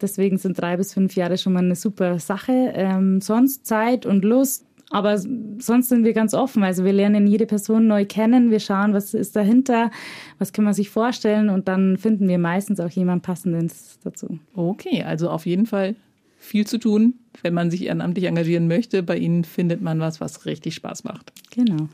Deswegen 0.00 0.36
sind 0.38 0.60
drei 0.60 0.76
bis 0.76 0.92
fünf 0.92 1.16
Jahre 1.16 1.38
schon 1.38 1.54
mal 1.54 1.64
eine 1.64 1.76
super 1.76 2.18
Sache. 2.18 2.72
Ähm, 2.74 3.20
sonst 3.20 3.66
Zeit 3.66 4.04
und 4.06 4.24
Lust. 4.24 4.66
Aber 4.90 5.16
sonst 5.16 5.88
sind 5.88 6.04
wir 6.04 6.12
ganz 6.12 6.34
offen. 6.34 6.62
Also 6.62 6.84
wir 6.84 6.92
lernen 6.92 7.26
jede 7.26 7.46
Person 7.46 7.86
neu 7.86 8.04
kennen. 8.04 8.50
Wir 8.50 8.60
schauen, 8.60 8.92
was 8.92 9.14
ist 9.14 9.34
dahinter, 9.34 9.90
was 10.38 10.52
kann 10.52 10.66
man 10.66 10.74
sich 10.74 10.90
vorstellen 10.90 11.48
und 11.48 11.66
dann 11.66 11.96
finden 11.96 12.28
wir 12.28 12.36
meistens 12.36 12.78
auch 12.78 12.90
jemanden 12.90 13.22
passendes 13.22 13.98
dazu. 14.04 14.38
Okay, 14.54 15.02
also 15.02 15.30
auf 15.30 15.46
jeden 15.46 15.64
Fall 15.64 15.94
viel 16.36 16.66
zu 16.66 16.76
tun, 16.76 17.14
wenn 17.40 17.54
man 17.54 17.70
sich 17.70 17.86
ehrenamtlich 17.86 18.26
engagieren 18.26 18.68
möchte. 18.68 19.02
Bei 19.02 19.16
Ihnen 19.16 19.44
findet 19.44 19.80
man 19.80 19.98
was, 19.98 20.20
was 20.20 20.44
richtig 20.44 20.74
Spaß 20.74 21.04
macht. 21.04 21.32
Genau. 21.52 21.88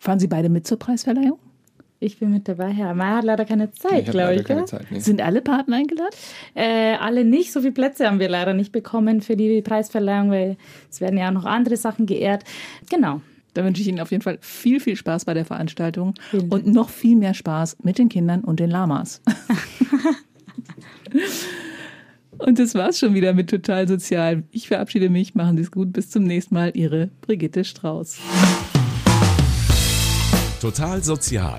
Fahren 0.00 0.18
Sie 0.18 0.26
beide 0.26 0.48
mit 0.48 0.66
zur 0.66 0.78
Preisverleihung? 0.78 1.38
Ich 2.04 2.18
bin 2.18 2.30
mit 2.30 2.46
dabei, 2.48 2.70
Herr 2.70 2.94
Meier 2.94 3.16
hat 3.16 3.24
leider 3.24 3.46
keine 3.46 3.72
Zeit, 3.72 4.10
glaube 4.10 4.34
ich. 4.34 4.44
Keine 4.44 4.66
Zeit, 4.66 4.84
nee. 4.90 4.98
Sind 4.98 5.22
alle 5.22 5.40
Partner 5.40 5.76
eingeladen? 5.76 6.14
Äh, 6.52 6.96
alle 6.96 7.24
nicht. 7.24 7.50
So 7.50 7.60
viele 7.62 7.72
Plätze 7.72 8.06
haben 8.06 8.20
wir 8.20 8.28
leider 8.28 8.52
nicht 8.52 8.72
bekommen 8.72 9.22
für 9.22 9.36
die 9.36 9.62
Preisverleihung, 9.62 10.30
weil 10.30 10.58
es 10.90 11.00
werden 11.00 11.18
ja 11.18 11.28
auch 11.28 11.32
noch 11.32 11.46
andere 11.46 11.78
Sachen 11.78 12.04
geehrt. 12.04 12.44
Genau. 12.90 13.22
Da 13.54 13.64
wünsche 13.64 13.80
ich 13.80 13.88
Ihnen 13.88 14.00
auf 14.00 14.10
jeden 14.10 14.22
Fall 14.22 14.36
viel, 14.42 14.80
viel 14.80 14.96
Spaß 14.96 15.24
bei 15.24 15.32
der 15.32 15.46
Veranstaltung 15.46 16.12
Vielen 16.30 16.50
und 16.50 16.66
noch 16.66 16.90
viel 16.90 17.16
mehr 17.16 17.32
Spaß 17.32 17.78
mit 17.82 17.96
den 17.96 18.10
Kindern 18.10 18.42
und 18.42 18.60
den 18.60 18.68
Lamas. 18.68 19.22
und 22.36 22.58
das 22.58 22.74
war's 22.74 22.98
schon 22.98 23.14
wieder 23.14 23.32
mit 23.32 23.48
Total 23.48 23.88
Sozial. 23.88 24.42
Ich 24.50 24.68
verabschiede 24.68 25.08
mich. 25.08 25.34
Machen 25.34 25.56
Sie 25.56 25.62
es 25.62 25.70
gut. 25.70 25.94
Bis 25.94 26.10
zum 26.10 26.24
nächsten 26.24 26.54
Mal. 26.54 26.72
Ihre 26.74 27.08
Brigitte 27.22 27.64
Strauß. 27.64 28.18
Total 30.60 31.02
Sozial 31.02 31.58